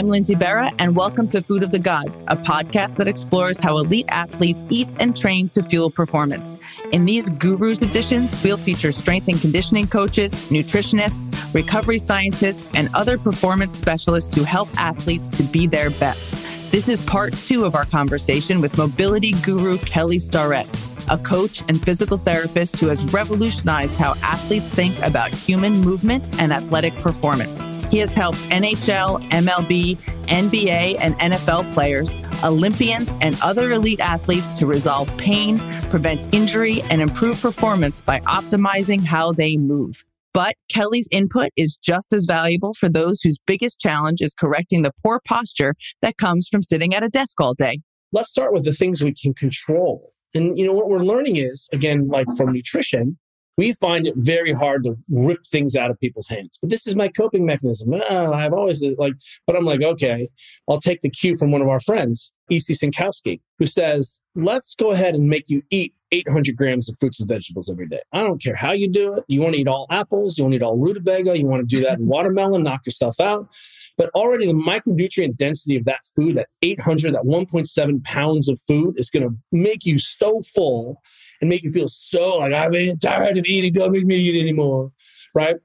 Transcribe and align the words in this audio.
I'm 0.00 0.06
Lindsay 0.06 0.34
Berra, 0.34 0.74
and 0.78 0.96
welcome 0.96 1.28
to 1.28 1.42
Food 1.42 1.62
of 1.62 1.72
the 1.72 1.78
Gods, 1.78 2.22
a 2.28 2.34
podcast 2.34 2.96
that 2.96 3.06
explores 3.06 3.58
how 3.58 3.76
elite 3.76 4.06
athletes 4.08 4.66
eat 4.70 4.94
and 4.98 5.14
train 5.14 5.50
to 5.50 5.62
fuel 5.62 5.90
performance. 5.90 6.56
In 6.92 7.04
these 7.04 7.28
Gurus 7.28 7.82
editions, 7.82 8.42
we'll 8.42 8.56
feature 8.56 8.92
strength 8.92 9.28
and 9.28 9.38
conditioning 9.38 9.86
coaches, 9.86 10.32
nutritionists, 10.48 11.52
recovery 11.52 11.98
scientists, 11.98 12.74
and 12.74 12.88
other 12.94 13.18
performance 13.18 13.76
specialists 13.76 14.32
who 14.32 14.42
help 14.42 14.70
athletes 14.78 15.28
to 15.36 15.42
be 15.42 15.66
their 15.66 15.90
best. 15.90 16.30
This 16.72 16.88
is 16.88 17.02
part 17.02 17.34
two 17.34 17.66
of 17.66 17.74
our 17.74 17.84
conversation 17.84 18.62
with 18.62 18.78
mobility 18.78 19.32
guru 19.42 19.76
Kelly 19.76 20.18
Starrett, 20.18 20.66
a 21.10 21.18
coach 21.18 21.62
and 21.68 21.78
physical 21.78 22.16
therapist 22.16 22.78
who 22.78 22.86
has 22.86 23.04
revolutionized 23.12 23.96
how 23.96 24.14
athletes 24.22 24.70
think 24.70 24.98
about 25.00 25.34
human 25.34 25.74
movement 25.74 26.30
and 26.40 26.54
athletic 26.54 26.94
performance. 26.94 27.69
He 27.90 27.98
has 27.98 28.14
helped 28.14 28.38
NHL, 28.50 29.20
MLB, 29.30 29.96
NBA, 30.28 30.96
and 31.00 31.14
NFL 31.18 31.72
players, 31.74 32.14
Olympians, 32.44 33.12
and 33.20 33.36
other 33.42 33.72
elite 33.72 33.98
athletes 33.98 34.52
to 34.54 34.66
resolve 34.66 35.14
pain, 35.16 35.58
prevent 35.90 36.32
injury, 36.32 36.82
and 36.82 37.02
improve 37.02 37.40
performance 37.40 38.00
by 38.00 38.20
optimizing 38.20 39.02
how 39.02 39.32
they 39.32 39.56
move. 39.56 40.04
But 40.32 40.54
Kelly's 40.68 41.08
input 41.10 41.50
is 41.56 41.76
just 41.76 42.12
as 42.12 42.26
valuable 42.26 42.74
for 42.74 42.88
those 42.88 43.20
whose 43.20 43.38
biggest 43.44 43.80
challenge 43.80 44.20
is 44.20 44.34
correcting 44.34 44.82
the 44.82 44.92
poor 45.02 45.20
posture 45.26 45.74
that 46.02 46.16
comes 46.16 46.46
from 46.48 46.62
sitting 46.62 46.94
at 46.94 47.02
a 47.02 47.08
desk 47.08 47.40
all 47.40 47.54
day. 47.54 47.80
Let's 48.12 48.30
start 48.30 48.52
with 48.52 48.64
the 48.64 48.72
things 48.72 49.02
we 49.02 49.14
can 49.14 49.34
control. 49.34 50.12
And 50.32 50.56
you 50.56 50.64
know 50.64 50.72
what 50.72 50.88
we're 50.88 51.00
learning 51.00 51.36
is 51.36 51.68
again 51.72 52.04
like 52.04 52.28
from 52.36 52.52
nutrition, 52.52 53.18
we 53.56 53.72
find 53.72 54.06
it 54.06 54.14
very 54.16 54.52
hard 54.52 54.84
to 54.84 54.96
rip 55.10 55.44
things 55.46 55.76
out 55.76 55.90
of 55.90 56.00
people's 56.00 56.28
hands. 56.28 56.58
But 56.60 56.70
this 56.70 56.86
is 56.86 56.96
my 56.96 57.08
coping 57.08 57.44
mechanism. 57.44 57.92
Uh, 57.94 58.30
I've 58.30 58.52
always 58.52 58.82
like, 58.96 59.14
but 59.46 59.56
I'm 59.56 59.64
like, 59.64 59.82
okay, 59.82 60.28
I'll 60.68 60.80
take 60.80 61.02
the 61.02 61.10
cue 61.10 61.36
from 61.36 61.50
one 61.50 61.60
of 61.60 61.68
our 61.68 61.80
friends, 61.80 62.32
E.C. 62.50 62.74
Synkowski, 62.74 63.40
who 63.58 63.66
says, 63.66 64.18
let's 64.34 64.74
go 64.74 64.92
ahead 64.92 65.14
and 65.14 65.28
make 65.28 65.48
you 65.48 65.62
eat 65.70 65.94
800 66.12 66.56
grams 66.56 66.88
of 66.88 66.96
fruits 66.98 67.20
and 67.20 67.28
vegetables 67.28 67.70
every 67.70 67.86
day. 67.86 68.00
I 68.12 68.22
don't 68.22 68.42
care 68.42 68.56
how 68.56 68.72
you 68.72 68.88
do 68.88 69.14
it. 69.14 69.24
You 69.28 69.40
want 69.40 69.54
to 69.54 69.60
eat 69.60 69.68
all 69.68 69.86
apples, 69.90 70.38
you 70.38 70.44
want 70.44 70.52
to 70.52 70.56
eat 70.56 70.62
all 70.62 70.78
rutabaga, 70.78 71.38
you 71.38 71.46
want 71.46 71.68
to 71.68 71.76
do 71.76 71.82
that 71.84 71.98
in 71.98 72.06
watermelon, 72.06 72.62
knock 72.62 72.86
yourself 72.86 73.20
out. 73.20 73.48
But 73.96 74.10
already 74.14 74.46
the 74.46 74.54
micronutrient 74.54 75.36
density 75.36 75.76
of 75.76 75.84
that 75.84 76.00
food, 76.16 76.36
that 76.36 76.48
800, 76.62 77.14
that 77.14 77.22
1.7 77.22 78.04
pounds 78.04 78.48
of 78.48 78.60
food, 78.66 78.98
is 78.98 79.10
going 79.10 79.28
to 79.28 79.36
make 79.52 79.84
you 79.84 79.98
so 79.98 80.40
full 80.54 81.00
and 81.40 81.48
make 81.48 81.62
you 81.62 81.70
feel 81.70 81.88
so 81.88 82.38
like 82.38 82.54
I'm 82.54 82.98
tired 82.98 83.38
of 83.38 83.44
eating. 83.46 83.72
Don't 83.72 83.92
make 83.92 84.04
me 84.04 84.16
eat 84.16 84.40
anymore, 84.40 84.92
right? 85.34 85.56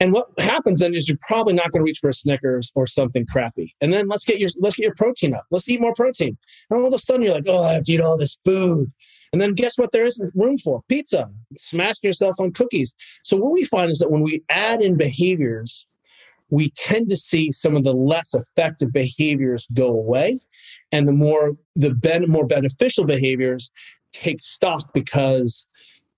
And 0.00 0.12
what 0.12 0.28
happens 0.38 0.80
then 0.80 0.94
is 0.94 1.08
you're 1.08 1.18
probably 1.26 1.54
not 1.54 1.70
going 1.70 1.80
to 1.80 1.84
reach 1.84 1.98
for 2.00 2.10
a 2.10 2.14
Snickers 2.14 2.72
or 2.74 2.86
something 2.86 3.26
crappy. 3.26 3.74
And 3.80 3.92
then 3.92 4.08
let's 4.08 4.24
get 4.24 4.38
your 4.38 4.50
let's 4.58 4.76
get 4.76 4.84
your 4.84 4.94
protein 4.96 5.34
up. 5.34 5.46
Let's 5.50 5.68
eat 5.68 5.80
more 5.80 5.94
protein. 5.94 6.36
And 6.68 6.80
all 6.80 6.86
of 6.86 6.94
a 6.94 6.98
sudden 6.98 7.22
you're 7.22 7.34
like, 7.34 7.46
oh, 7.48 7.62
I 7.62 7.74
have 7.74 7.84
to 7.84 7.92
eat 7.92 8.00
all 8.00 8.18
this 8.18 8.38
food. 8.44 8.92
And 9.32 9.40
then 9.40 9.54
guess 9.54 9.78
what 9.78 9.92
there 9.92 10.06
isn't 10.06 10.32
room 10.34 10.58
for? 10.58 10.82
Pizza. 10.88 11.28
Smash 11.58 12.04
yourself 12.04 12.36
on 12.40 12.52
cookies. 12.52 12.94
So 13.24 13.36
what 13.36 13.52
we 13.52 13.64
find 13.64 13.90
is 13.90 13.98
that 13.98 14.10
when 14.10 14.22
we 14.22 14.42
add 14.48 14.80
in 14.80 14.96
behaviors, 14.96 15.86
we 16.50 16.70
tend 16.70 17.08
to 17.08 17.16
see 17.16 17.50
some 17.50 17.74
of 17.74 17.84
the 17.84 17.94
less 17.94 18.34
effective 18.34 18.92
behaviors 18.92 19.66
go 19.72 19.88
away 19.88 20.38
and 20.92 21.08
the 21.08 21.12
more 21.12 21.56
the 21.74 21.94
ben- 21.94 22.30
more 22.30 22.46
beneficial 22.46 23.04
behaviors 23.04 23.72
take 24.14 24.40
stock 24.40 24.92
because 24.94 25.66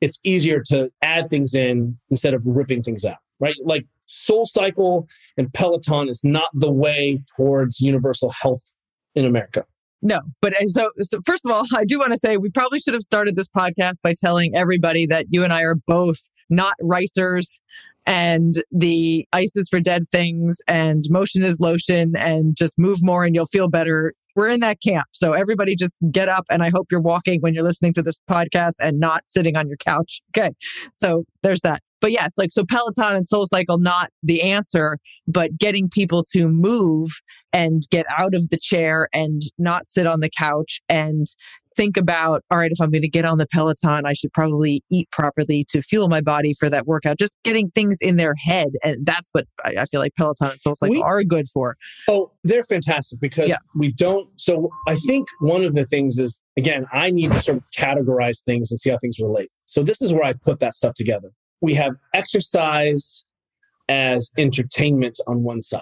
it's 0.01 0.21
easier 0.25 0.63
to 0.69 0.91
add 1.03 1.31
things 1.31 1.55
in 1.55 1.99
instead 2.11 2.35
of 2.35 2.45
ripping 2.47 2.83
things 2.83 3.05
out, 3.05 3.19
right? 3.41 3.57
Like 3.65 3.87
Soul 4.07 4.47
Cycle 4.47 5.09
and 5.37 5.53
Peloton 5.53 6.09
is 6.09 6.23
not 6.23 6.51
the 6.55 6.71
way 6.71 7.23
towards 7.37 7.81
universal 7.81 8.31
health 8.31 8.71
in 9.15 9.25
America. 9.25 9.65
No, 10.03 10.21
but 10.41 10.55
uh, 10.55 10.67
so, 10.67 10.91
so 11.01 11.21
first 11.25 11.45
of 11.45 11.51
all, 11.51 11.65
I 11.75 11.85
do 11.85 11.99
want 11.99 12.13
to 12.13 12.19
say 12.19 12.37
we 12.37 12.51
probably 12.51 12.81
should 12.81 12.95
have 12.95 13.03
started 13.03 13.37
this 13.37 13.49
podcast 13.49 14.03
by 14.03 14.15
telling 14.15 14.55
everybody 14.55 15.07
that 15.07 15.27
you 15.31 15.43
and 15.43 15.53
I 15.53 15.63
are 15.63 15.75
both 15.75 16.19
not 16.51 16.75
ricers 16.81 17.59
and 18.07 18.55
the 18.71 19.27
ice 19.33 19.57
is 19.57 19.69
for 19.69 19.81
dead 19.81 20.05
things 20.09 20.59
and 20.69 21.05
motion 21.11 21.45
is 21.45 21.59
lotion 21.59 22.15
and 22.17 22.57
just 22.57 22.79
move 22.79 22.99
more 23.03 23.25
and 23.25 23.35
you'll 23.35 23.47
feel 23.47 23.69
better 23.69 24.15
we're 24.37 24.49
in 24.49 24.61
that 24.61 24.81
camp. 24.81 25.07
So 25.13 25.33
everybody 25.33 25.75
just 25.75 25.99
get 26.13 26.29
up 26.29 26.45
and 26.51 26.63
I 26.63 26.71
hope 26.71 26.87
you're 26.93 27.01
walking 27.01 27.41
when 27.41 27.55
you're 27.55 27.65
listening 27.65 27.95
to 27.95 28.03
this 28.03 28.19
podcast 28.31 28.75
and 28.79 29.01
not 29.01 29.25
sitting 29.27 29.57
on 29.57 29.67
your 29.67 29.79
couch. 29.79 30.21
Okay. 30.37 30.51
So 30.95 31.25
there's 31.43 31.63
that. 31.63 31.83
But 32.01 32.13
yes, 32.13 32.35
like 32.37 32.53
so 32.53 32.65
Peloton 32.65 33.17
and 33.17 33.27
Soul 33.27 33.47
Cycle 33.47 33.79
not 33.79 34.11
the 34.23 34.43
answer, 34.43 34.99
but 35.27 35.57
getting 35.57 35.89
people 35.89 36.23
to 36.33 36.47
move 36.47 37.11
and 37.53 37.83
get 37.91 38.05
out 38.17 38.35
of 38.35 38.51
the 38.51 38.59
chair 38.59 39.09
and 39.15 39.41
not 39.59 39.89
sit 39.89 40.07
on 40.07 40.21
the 40.21 40.31
couch 40.31 40.83
and 40.89 41.27
think 41.77 41.97
about, 41.97 42.43
all 42.51 42.59
right, 42.59 42.73
if 42.73 42.81
I'm 42.81 42.91
going 42.91 43.03
to 43.03 43.09
get 43.09 43.25
on 43.25 43.39
the 43.39 43.47
Peloton, 43.47 44.07
I 44.07 44.15
should 44.15 44.33
probably 44.33 44.83
eat 44.91 45.11
properly 45.11 45.65
to 45.69 45.83
fuel 45.83 46.09
my 46.09 46.21
body 46.21 46.55
for 46.55 46.71
that 46.71 46.87
workout. 46.87 47.19
Just 47.19 47.37
getting 47.45 47.71
things 47.71 47.99
in 48.01 48.17
their 48.17 48.35
head. 48.35 48.69
And 48.83 49.05
that's 49.05 49.29
what 49.33 49.47
I, 49.65 49.85
feel 49.87 50.01
like 50.01 50.15
Peloton 50.17 50.51
and 50.51 50.61
Soul 50.61 50.75
Cycle 50.75 51.03
are 51.03 51.23
good 51.23 51.49
for. 51.49 51.77
Oh, 52.09 52.33
they're 52.45 52.65
fantastic 52.65 53.21
because 53.21 53.49
yeah. 53.49 53.59
we 53.75 53.93
don't. 53.93 54.29
So 54.37 54.71
I 54.89 54.97
think 54.97 55.29
one 55.41 55.65
of 55.65 55.75
the 55.75 55.85
things 55.85 56.19
is, 56.19 56.41
again, 56.57 56.87
I 56.93 57.11
need 57.11 57.31
to 57.33 57.41
sort 57.41 57.59
of 57.59 57.65
categorize 57.77 58.43
things 58.43 58.71
and 58.71 58.81
see 58.81 58.91
how 58.91 58.99
things 58.99 59.19
relate. 59.21 59.51
So 59.67 59.83
this 59.83 60.01
is 60.03 60.13
where 60.13 60.25
I 60.25 60.33
put 60.33 60.61
that 60.61 60.75
stuff 60.75 60.95
together. 60.95 61.31
We 61.61 61.75
have 61.75 61.97
exercise 62.15 63.25
as 63.89 64.31
entertainment 64.37 65.19
on 65.27 65.43
one 65.43 65.63
side. 65.63 65.81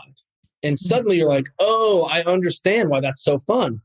And 0.62 0.76
mm-hmm. 0.76 0.88
suddenly 0.88 1.19
you're 1.19 1.28
like, 1.28 1.47
oh, 1.59 2.09
I 2.11 2.22
understand 2.22 2.88
why 2.88 3.00
that's 3.00 3.22
so 3.22 3.38
fun. 3.38 3.81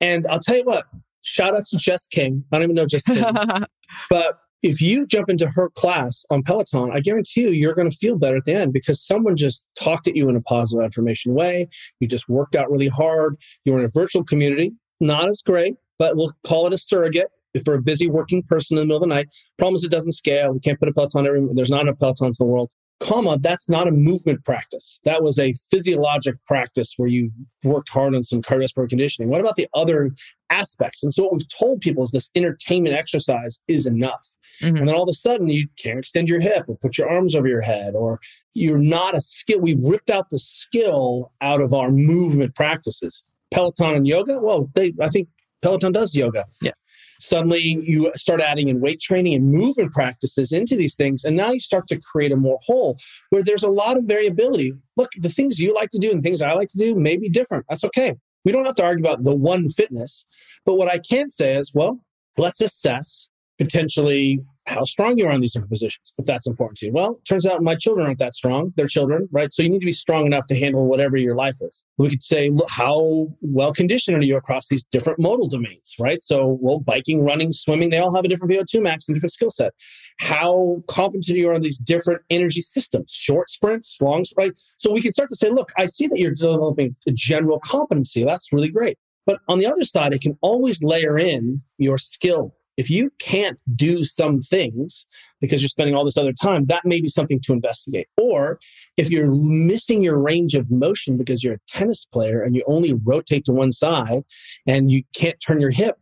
And 0.00 0.26
I'll 0.28 0.40
tell 0.40 0.56
you 0.56 0.64
what, 0.64 0.86
shout 1.24 1.56
out 1.56 1.66
to 1.66 1.76
Jess 1.76 2.06
King. 2.06 2.44
I 2.52 2.56
don't 2.56 2.64
even 2.64 2.76
know 2.76 2.86
Jess 2.86 3.04
King. 3.04 3.24
but 4.10 4.38
if 4.62 4.80
you 4.80 5.06
jump 5.06 5.28
into 5.28 5.48
her 5.54 5.70
class 5.70 6.24
on 6.30 6.42
Peloton, 6.42 6.90
I 6.92 7.00
guarantee 7.00 7.42
you, 7.42 7.50
you're 7.50 7.74
going 7.74 7.90
to 7.90 7.96
feel 7.96 8.16
better 8.16 8.36
at 8.36 8.44
the 8.44 8.54
end 8.54 8.72
because 8.72 9.04
someone 9.04 9.36
just 9.36 9.66
talked 9.78 10.08
at 10.08 10.16
you 10.16 10.28
in 10.28 10.36
a 10.36 10.40
positive 10.40 10.84
affirmation 10.84 11.34
way. 11.34 11.68
You 12.00 12.08
just 12.08 12.28
worked 12.28 12.56
out 12.56 12.70
really 12.70 12.88
hard. 12.88 13.36
You're 13.64 13.78
in 13.78 13.84
a 13.84 13.90
virtual 13.90 14.24
community, 14.24 14.72
not 15.00 15.28
as 15.28 15.42
great, 15.44 15.76
but 15.98 16.16
we'll 16.16 16.32
call 16.46 16.66
it 16.66 16.72
a 16.72 16.78
surrogate 16.78 17.28
If 17.52 17.64
we're 17.66 17.74
a 17.74 17.82
busy 17.82 18.08
working 18.08 18.42
person 18.42 18.78
in 18.78 18.82
the 18.82 18.86
middle 18.86 19.02
of 19.02 19.08
the 19.08 19.14
night. 19.14 19.28
Problem 19.58 19.74
is, 19.74 19.84
it 19.84 19.90
doesn't 19.90 20.12
scale. 20.12 20.52
We 20.52 20.60
can't 20.60 20.78
put 20.78 20.88
a 20.88 20.92
Peloton 20.92 21.26
everywhere. 21.26 21.54
There's 21.54 21.70
not 21.70 21.82
enough 21.82 21.98
Pelotons 21.98 22.40
in 22.40 22.46
the 22.46 22.46
world 22.46 22.70
comma, 23.00 23.38
that's 23.40 23.68
not 23.68 23.88
a 23.88 23.92
movement 23.92 24.44
practice. 24.44 25.00
That 25.04 25.22
was 25.22 25.38
a 25.38 25.52
physiologic 25.70 26.36
practice 26.46 26.94
where 26.96 27.08
you 27.08 27.30
worked 27.62 27.88
hard 27.88 28.14
on 28.14 28.22
some 28.22 28.42
cardiovascular 28.42 28.88
conditioning. 28.88 29.28
What 29.28 29.40
about 29.40 29.56
the 29.56 29.68
other 29.74 30.12
aspects? 30.50 31.02
And 31.02 31.12
so 31.12 31.24
what 31.24 31.32
we've 31.32 31.48
told 31.48 31.80
people 31.80 32.04
is 32.04 32.10
this 32.10 32.30
entertainment 32.34 32.94
exercise 32.94 33.60
is 33.68 33.86
enough. 33.86 34.26
Mm-hmm. 34.62 34.76
And 34.76 34.88
then 34.88 34.94
all 34.94 35.02
of 35.02 35.08
a 35.08 35.14
sudden 35.14 35.48
you 35.48 35.68
can't 35.76 35.98
extend 35.98 36.28
your 36.28 36.40
hip 36.40 36.64
or 36.68 36.76
put 36.76 36.96
your 36.96 37.10
arms 37.10 37.34
over 37.34 37.48
your 37.48 37.60
head, 37.60 37.94
or 37.94 38.20
you're 38.54 38.78
not 38.78 39.16
a 39.16 39.20
skill. 39.20 39.60
We've 39.60 39.82
ripped 39.82 40.10
out 40.10 40.30
the 40.30 40.38
skill 40.38 41.32
out 41.40 41.60
of 41.60 41.72
our 41.72 41.90
movement 41.90 42.54
practices. 42.54 43.22
Peloton 43.52 43.94
and 43.94 44.06
yoga, 44.06 44.38
well, 44.40 44.70
they 44.74 44.92
I 45.00 45.08
think 45.08 45.28
Peloton 45.60 45.92
does 45.92 46.14
yoga. 46.14 46.44
Yeah 46.62 46.72
suddenly 47.20 47.60
you 47.60 48.10
start 48.16 48.40
adding 48.40 48.68
in 48.68 48.80
weight 48.80 49.00
training 49.00 49.34
and 49.34 49.50
movement 49.50 49.92
practices 49.92 50.52
into 50.52 50.76
these 50.76 50.96
things 50.96 51.24
and 51.24 51.36
now 51.36 51.50
you 51.50 51.60
start 51.60 51.88
to 51.88 52.00
create 52.00 52.32
a 52.32 52.36
more 52.36 52.58
whole 52.66 52.98
where 53.30 53.42
there's 53.42 53.62
a 53.62 53.70
lot 53.70 53.96
of 53.96 54.06
variability. 54.06 54.72
Look 54.96 55.10
the 55.18 55.28
things 55.28 55.58
you 55.58 55.74
like 55.74 55.90
to 55.90 55.98
do 55.98 56.10
and 56.10 56.22
things 56.22 56.42
i 56.42 56.52
like 56.52 56.68
to 56.70 56.78
do 56.78 56.94
may 56.94 57.16
be 57.16 57.28
different. 57.28 57.64
That's 57.68 57.84
okay. 57.84 58.14
We 58.44 58.52
don't 58.52 58.66
have 58.66 58.76
to 58.76 58.84
argue 58.84 59.04
about 59.04 59.24
the 59.24 59.34
one 59.34 59.68
fitness 59.68 60.26
but 60.64 60.74
what 60.74 60.88
i 60.88 60.98
can 60.98 61.30
say 61.30 61.56
is 61.56 61.72
well 61.74 62.00
let's 62.36 62.60
assess 62.60 63.28
potentially 63.58 64.40
how 64.66 64.84
strong 64.84 65.18
you 65.18 65.26
are 65.26 65.32
in 65.32 65.40
these 65.40 65.52
different 65.52 65.70
positions, 65.70 66.14
if 66.18 66.24
that's 66.24 66.46
important 66.46 66.78
to 66.78 66.86
you. 66.86 66.92
Well, 66.92 67.20
turns 67.28 67.46
out 67.46 67.62
my 67.62 67.74
children 67.74 68.06
aren't 68.06 68.18
that 68.18 68.34
strong. 68.34 68.72
They're 68.76 68.88
children, 68.88 69.28
right? 69.30 69.52
So 69.52 69.62
you 69.62 69.68
need 69.68 69.80
to 69.80 69.86
be 69.86 69.92
strong 69.92 70.26
enough 70.26 70.46
to 70.48 70.58
handle 70.58 70.86
whatever 70.86 71.16
your 71.16 71.34
life 71.34 71.56
is. 71.60 71.84
We 71.98 72.08
could 72.08 72.22
say, 72.22 72.50
look, 72.50 72.68
how 72.70 73.28
well 73.42 73.72
conditioned 73.72 74.16
are 74.16 74.22
you 74.22 74.36
across 74.36 74.68
these 74.68 74.84
different 74.84 75.18
modal 75.18 75.48
domains, 75.48 75.94
right? 75.98 76.22
So, 76.22 76.58
well, 76.60 76.80
biking, 76.80 77.22
running, 77.22 77.52
swimming, 77.52 77.90
they 77.90 77.98
all 77.98 78.14
have 78.14 78.24
a 78.24 78.28
different 78.28 78.52
VO2 78.52 78.82
max 78.82 79.08
and 79.08 79.14
different 79.14 79.32
skill 79.32 79.50
set. 79.50 79.72
How 80.18 80.82
competent 80.88 81.36
are 81.36 81.38
you 81.38 81.52
on 81.52 81.60
these 81.60 81.78
different 81.78 82.22
energy 82.30 82.62
systems, 82.62 83.12
short 83.12 83.50
sprints, 83.50 83.96
long 84.00 84.24
sprints. 84.24 84.74
So 84.78 84.92
we 84.92 85.02
can 85.02 85.12
start 85.12 85.28
to 85.30 85.36
say, 85.36 85.50
look, 85.50 85.72
I 85.76 85.86
see 85.86 86.06
that 86.06 86.18
you're 86.18 86.32
developing 86.32 86.96
a 87.06 87.12
general 87.12 87.60
competency. 87.60 88.24
That's 88.24 88.52
really 88.52 88.70
great. 88.70 88.96
But 89.26 89.40
on 89.48 89.58
the 89.58 89.66
other 89.66 89.84
side, 89.84 90.12
it 90.12 90.20
can 90.20 90.38
always 90.42 90.82
layer 90.82 91.18
in 91.18 91.62
your 91.78 91.98
skill 91.98 92.54
if 92.76 92.90
you 92.90 93.10
can't 93.18 93.60
do 93.74 94.04
some 94.04 94.40
things 94.40 95.06
because 95.40 95.62
you're 95.62 95.68
spending 95.68 95.94
all 95.94 96.04
this 96.04 96.16
other 96.16 96.32
time, 96.32 96.66
that 96.66 96.84
may 96.84 97.00
be 97.00 97.08
something 97.08 97.40
to 97.40 97.52
investigate. 97.52 98.08
Or 98.16 98.58
if 98.96 99.10
you're 99.10 99.30
missing 99.30 100.02
your 100.02 100.18
range 100.18 100.54
of 100.54 100.70
motion 100.70 101.16
because 101.16 101.42
you're 101.42 101.54
a 101.54 101.60
tennis 101.68 102.04
player 102.04 102.42
and 102.42 102.54
you 102.54 102.64
only 102.66 102.94
rotate 102.94 103.44
to 103.46 103.52
one 103.52 103.72
side 103.72 104.22
and 104.66 104.90
you 104.90 105.02
can't 105.14 105.40
turn 105.40 105.60
your 105.60 105.70
hip, 105.70 105.96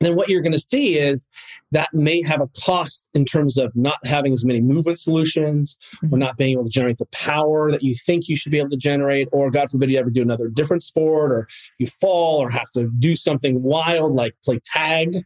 then 0.00 0.14
what 0.14 0.28
you're 0.28 0.42
going 0.42 0.52
to 0.52 0.58
see 0.58 0.98
is 0.98 1.26
that 1.72 1.92
may 1.92 2.22
have 2.22 2.40
a 2.40 2.48
cost 2.60 3.04
in 3.14 3.24
terms 3.24 3.58
of 3.58 3.74
not 3.74 3.98
having 4.06 4.32
as 4.32 4.44
many 4.44 4.60
movement 4.60 4.98
solutions 4.98 5.76
mm-hmm. 5.96 6.14
or 6.14 6.18
not 6.18 6.36
being 6.36 6.52
able 6.52 6.64
to 6.64 6.70
generate 6.70 6.98
the 6.98 7.06
power 7.06 7.70
that 7.70 7.82
you 7.82 7.94
think 7.94 8.28
you 8.28 8.36
should 8.36 8.52
be 8.52 8.58
able 8.58 8.70
to 8.70 8.76
generate 8.76 9.28
or 9.32 9.50
god 9.50 9.70
forbid 9.70 9.90
you 9.90 9.98
ever 9.98 10.10
do 10.10 10.22
another 10.22 10.48
different 10.48 10.82
sport 10.82 11.32
or 11.32 11.48
you 11.78 11.86
fall 11.86 12.38
or 12.38 12.50
have 12.50 12.70
to 12.70 12.90
do 12.98 13.16
something 13.16 13.62
wild 13.62 14.12
like 14.12 14.34
play 14.44 14.60
tag 14.64 15.16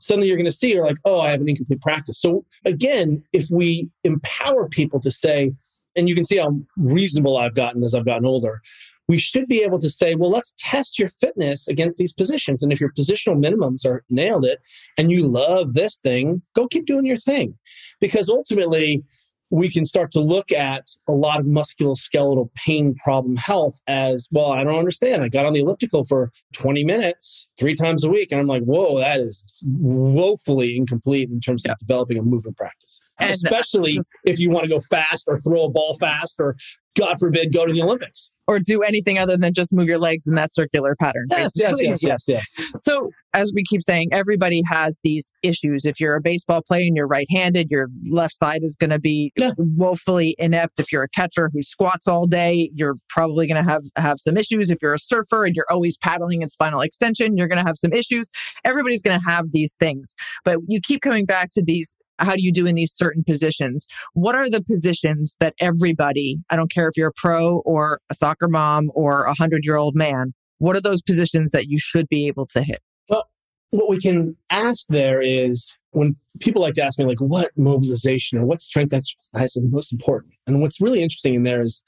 suddenly 0.00 0.28
you're 0.28 0.36
going 0.36 0.44
to 0.44 0.52
see 0.52 0.72
you're 0.72 0.84
like 0.84 0.98
oh 1.04 1.20
i 1.20 1.30
have 1.30 1.40
an 1.40 1.48
incomplete 1.48 1.80
practice 1.80 2.20
so 2.20 2.44
again 2.64 3.22
if 3.32 3.46
we 3.50 3.88
empower 4.04 4.68
people 4.68 5.00
to 5.00 5.10
say 5.10 5.52
and 5.94 6.08
you 6.08 6.14
can 6.14 6.24
see 6.24 6.36
how 6.36 6.58
reasonable 6.76 7.36
i've 7.36 7.54
gotten 7.54 7.82
as 7.84 7.94
i've 7.94 8.04
gotten 8.04 8.26
older 8.26 8.60
we 9.08 9.18
should 9.18 9.46
be 9.46 9.62
able 9.62 9.78
to 9.78 9.90
say, 9.90 10.14
well, 10.14 10.30
let's 10.30 10.54
test 10.58 10.98
your 10.98 11.08
fitness 11.08 11.68
against 11.68 11.98
these 11.98 12.12
positions. 12.12 12.62
And 12.62 12.72
if 12.72 12.80
your 12.80 12.92
positional 12.92 13.42
minimums 13.42 13.86
are 13.86 14.04
nailed 14.10 14.44
it 14.44 14.60
and 14.98 15.10
you 15.10 15.26
love 15.26 15.74
this 15.74 15.98
thing, 15.98 16.42
go 16.54 16.66
keep 16.66 16.86
doing 16.86 17.06
your 17.06 17.16
thing. 17.16 17.56
Because 18.00 18.28
ultimately, 18.28 19.04
we 19.50 19.70
can 19.70 19.84
start 19.84 20.10
to 20.12 20.20
look 20.20 20.50
at 20.50 20.90
a 21.08 21.12
lot 21.12 21.38
of 21.38 21.46
musculoskeletal 21.46 22.50
pain 22.54 22.94
problem 22.96 23.36
health 23.36 23.80
as 23.86 24.28
well. 24.32 24.52
I 24.52 24.64
don't 24.64 24.78
understand. 24.78 25.22
I 25.22 25.28
got 25.28 25.46
on 25.46 25.52
the 25.52 25.60
elliptical 25.60 26.04
for 26.04 26.32
20 26.54 26.84
minutes 26.84 27.46
three 27.58 27.74
times 27.74 28.04
a 28.04 28.10
week, 28.10 28.32
and 28.32 28.40
I'm 28.40 28.48
like, 28.48 28.64
whoa, 28.64 28.98
that 28.98 29.20
is 29.20 29.44
woefully 29.64 30.76
incomplete 30.76 31.30
in 31.30 31.40
terms 31.40 31.64
of 31.64 31.70
yeah. 31.70 31.74
developing 31.78 32.18
a 32.18 32.22
movement 32.22 32.56
practice. 32.56 33.00
And 33.18 33.30
especially 33.30 33.92
just, 33.92 34.10
if 34.24 34.38
you 34.38 34.50
want 34.50 34.64
to 34.64 34.70
go 34.70 34.78
fast 34.90 35.24
or 35.28 35.40
throw 35.40 35.64
a 35.64 35.70
ball 35.70 35.94
fast 35.94 36.36
or 36.38 36.56
God 36.96 37.18
forbid, 37.18 37.52
go 37.52 37.66
to 37.66 37.72
the 37.72 37.82
Olympics. 37.82 38.30
Or 38.48 38.58
do 38.60 38.82
anything 38.82 39.18
other 39.18 39.36
than 39.36 39.52
just 39.52 39.72
move 39.72 39.88
your 39.88 39.98
legs 39.98 40.26
in 40.26 40.34
that 40.36 40.54
circular 40.54 40.94
pattern. 40.94 41.26
Yes, 41.30 41.52
yes, 41.56 41.82
yes, 41.82 42.02
yes, 42.02 42.24
yes. 42.28 42.54
So, 42.76 43.10
as 43.34 43.52
we 43.54 43.64
keep 43.64 43.82
saying, 43.82 44.10
everybody 44.12 44.62
has 44.70 45.00
these 45.02 45.30
issues. 45.42 45.84
If 45.84 46.00
you're 46.00 46.14
a 46.14 46.20
baseball 46.20 46.62
player 46.62 46.86
and 46.86 46.96
you're 46.96 47.08
right 47.08 47.26
handed, 47.28 47.70
your 47.70 47.88
left 48.08 48.34
side 48.34 48.60
is 48.62 48.76
going 48.76 48.90
to 48.90 49.00
be 49.00 49.32
yeah. 49.36 49.50
woefully 49.58 50.36
inept. 50.38 50.78
If 50.78 50.92
you're 50.92 51.02
a 51.02 51.08
catcher 51.08 51.50
who 51.52 51.60
squats 51.60 52.06
all 52.06 52.26
day, 52.26 52.70
you're 52.72 52.94
probably 53.08 53.48
going 53.48 53.62
to 53.62 53.68
have, 53.68 53.82
have 53.96 54.20
some 54.20 54.36
issues. 54.36 54.70
If 54.70 54.78
you're 54.80 54.94
a 54.94 54.98
surfer 54.98 55.44
and 55.44 55.56
you're 55.56 55.66
always 55.68 55.96
paddling 55.96 56.42
in 56.42 56.48
spinal 56.48 56.80
extension, 56.82 57.36
you're 57.36 57.48
going 57.48 57.58
to 57.58 57.66
have 57.66 57.76
some 57.76 57.92
issues. 57.92 58.30
Everybody's 58.64 59.02
going 59.02 59.20
to 59.20 59.26
have 59.28 59.50
these 59.50 59.74
things. 59.74 60.14
But 60.44 60.60
you 60.68 60.80
keep 60.80 61.02
coming 61.02 61.26
back 61.26 61.50
to 61.54 61.62
these 61.62 61.96
how 62.18 62.34
do 62.34 62.42
you 62.42 62.52
do 62.52 62.66
in 62.66 62.74
these 62.74 62.92
certain 62.92 63.24
positions? 63.24 63.86
What 64.14 64.34
are 64.34 64.48
the 64.48 64.62
positions 64.62 65.36
that 65.40 65.54
everybody, 65.60 66.38
I 66.50 66.56
don't 66.56 66.70
care 66.70 66.88
if 66.88 66.96
you're 66.96 67.08
a 67.08 67.12
pro 67.16 67.58
or 67.60 68.00
a 68.10 68.14
soccer 68.14 68.48
mom 68.48 68.90
or 68.94 69.24
a 69.24 69.34
hundred 69.34 69.64
year 69.64 69.76
old 69.76 69.94
man, 69.94 70.34
what 70.58 70.76
are 70.76 70.80
those 70.80 71.02
positions 71.02 71.50
that 71.50 71.68
you 71.68 71.78
should 71.78 72.08
be 72.08 72.26
able 72.26 72.46
to 72.46 72.62
hit? 72.62 72.80
Well, 73.08 73.28
what 73.70 73.90
we 73.90 73.98
can 73.98 74.36
ask 74.50 74.86
there 74.88 75.20
is 75.20 75.72
when 75.90 76.16
people 76.40 76.62
like 76.62 76.74
to 76.74 76.82
ask 76.82 76.98
me, 76.98 77.04
like, 77.04 77.20
what 77.20 77.50
mobilization 77.56 78.38
or 78.38 78.44
what 78.44 78.60
strength 78.60 78.92
exercise 78.92 79.56
is 79.56 79.62
the 79.62 79.68
most 79.68 79.92
important? 79.92 80.34
And 80.46 80.60
what's 80.60 80.80
really 80.80 81.02
interesting 81.02 81.34
in 81.34 81.42
there 81.42 81.62
is 81.62 81.82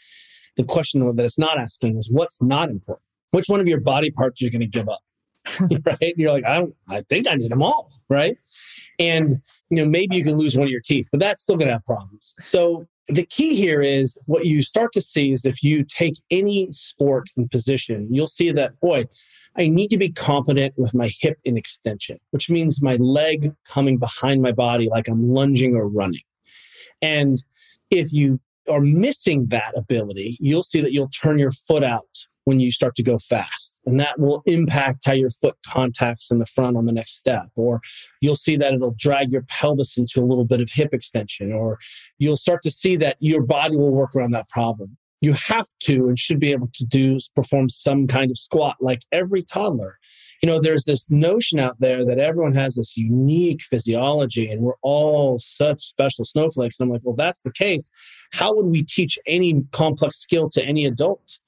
the 0.56 0.64
question 0.64 1.14
that 1.14 1.24
it's 1.24 1.38
not 1.38 1.58
asking 1.58 1.96
is 1.98 2.10
what's 2.10 2.42
not 2.42 2.70
important? 2.70 3.04
Which 3.30 3.46
one 3.48 3.60
of 3.60 3.66
your 3.66 3.80
body 3.80 4.10
parts 4.10 4.40
are 4.40 4.46
you 4.46 4.50
going 4.50 4.60
to 4.60 4.66
give 4.66 4.88
up? 4.88 5.00
right? 5.84 6.14
You're 6.16 6.32
like, 6.32 6.44
I 6.44 6.58
don't, 6.58 6.74
I 6.88 7.02
think 7.02 7.28
I 7.28 7.34
need 7.34 7.50
them 7.50 7.62
all, 7.62 7.90
right? 8.08 8.36
And 8.98 9.32
you 9.70 9.76
know, 9.76 9.84
maybe 9.84 10.16
you 10.16 10.24
can 10.24 10.36
lose 10.36 10.56
one 10.56 10.66
of 10.66 10.70
your 10.70 10.80
teeth, 10.80 11.08
but 11.10 11.20
that's 11.20 11.42
still 11.42 11.56
going 11.56 11.68
to 11.68 11.74
have 11.74 11.86
problems. 11.86 12.34
So 12.40 12.86
the 13.08 13.24
key 13.24 13.54
here 13.54 13.80
is 13.80 14.18
what 14.26 14.46
you 14.46 14.62
start 14.62 14.92
to 14.92 15.00
see 15.00 15.32
is 15.32 15.44
if 15.44 15.62
you 15.62 15.84
take 15.84 16.14
any 16.30 16.70
sport 16.72 17.28
and 17.36 17.50
position, 17.50 18.06
you'll 18.10 18.26
see 18.26 18.50
that, 18.52 18.78
boy, 18.80 19.04
I 19.56 19.68
need 19.68 19.88
to 19.88 19.98
be 19.98 20.10
competent 20.10 20.74
with 20.76 20.94
my 20.94 21.10
hip 21.20 21.38
in 21.44 21.56
extension, 21.56 22.18
which 22.30 22.50
means 22.50 22.82
my 22.82 22.96
leg 22.96 23.52
coming 23.64 23.98
behind 23.98 24.42
my 24.42 24.52
body 24.52 24.88
like 24.88 25.08
I'm 25.08 25.30
lunging 25.30 25.74
or 25.74 25.88
running. 25.88 26.22
And 27.02 27.42
if 27.90 28.12
you 28.12 28.40
are 28.68 28.80
missing 28.80 29.46
that 29.48 29.76
ability, 29.76 30.36
you'll 30.40 30.62
see 30.62 30.80
that 30.80 30.92
you'll 30.92 31.08
turn 31.08 31.38
your 31.38 31.50
foot 31.50 31.82
out 31.82 32.26
when 32.48 32.60
you 32.60 32.72
start 32.72 32.96
to 32.96 33.02
go 33.02 33.18
fast. 33.18 33.78
And 33.84 34.00
that 34.00 34.18
will 34.18 34.42
impact 34.46 35.00
how 35.04 35.12
your 35.12 35.28
foot 35.28 35.54
contacts 35.66 36.30
in 36.30 36.38
the 36.38 36.46
front 36.46 36.78
on 36.78 36.86
the 36.86 36.94
next 36.94 37.18
step. 37.18 37.48
Or 37.56 37.82
you'll 38.22 38.36
see 38.36 38.56
that 38.56 38.72
it'll 38.72 38.94
drag 38.96 39.32
your 39.32 39.42
pelvis 39.42 39.98
into 39.98 40.22
a 40.22 40.24
little 40.24 40.46
bit 40.46 40.62
of 40.62 40.70
hip 40.72 40.94
extension. 40.94 41.52
Or 41.52 41.78
you'll 42.16 42.38
start 42.38 42.62
to 42.62 42.70
see 42.70 42.96
that 42.96 43.18
your 43.20 43.42
body 43.42 43.76
will 43.76 43.92
work 43.92 44.16
around 44.16 44.30
that 44.30 44.48
problem. 44.48 44.96
You 45.20 45.34
have 45.34 45.66
to 45.80 46.08
and 46.08 46.18
should 46.18 46.40
be 46.40 46.52
able 46.52 46.70
to 46.72 46.86
do 46.86 47.18
perform 47.36 47.68
some 47.68 48.06
kind 48.06 48.30
of 48.30 48.38
squat 48.38 48.76
like 48.80 49.02
every 49.12 49.42
toddler. 49.42 49.98
You 50.42 50.46
know, 50.46 50.58
there's 50.58 50.84
this 50.86 51.10
notion 51.10 51.58
out 51.58 51.76
there 51.80 52.02
that 52.02 52.18
everyone 52.18 52.54
has 52.54 52.76
this 52.76 52.96
unique 52.96 53.60
physiology 53.62 54.50
and 54.50 54.62
we're 54.62 54.80
all 54.80 55.38
such 55.38 55.82
special 55.82 56.24
snowflakes. 56.24 56.80
And 56.80 56.86
I'm 56.86 56.92
like, 56.94 57.02
well, 57.04 57.14
that's 57.14 57.42
the 57.42 57.52
case. 57.52 57.90
How 58.32 58.54
would 58.54 58.66
we 58.66 58.84
teach 58.84 59.18
any 59.26 59.64
complex 59.70 60.16
skill 60.16 60.48
to 60.50 60.64
any 60.64 60.86
adult? 60.86 61.38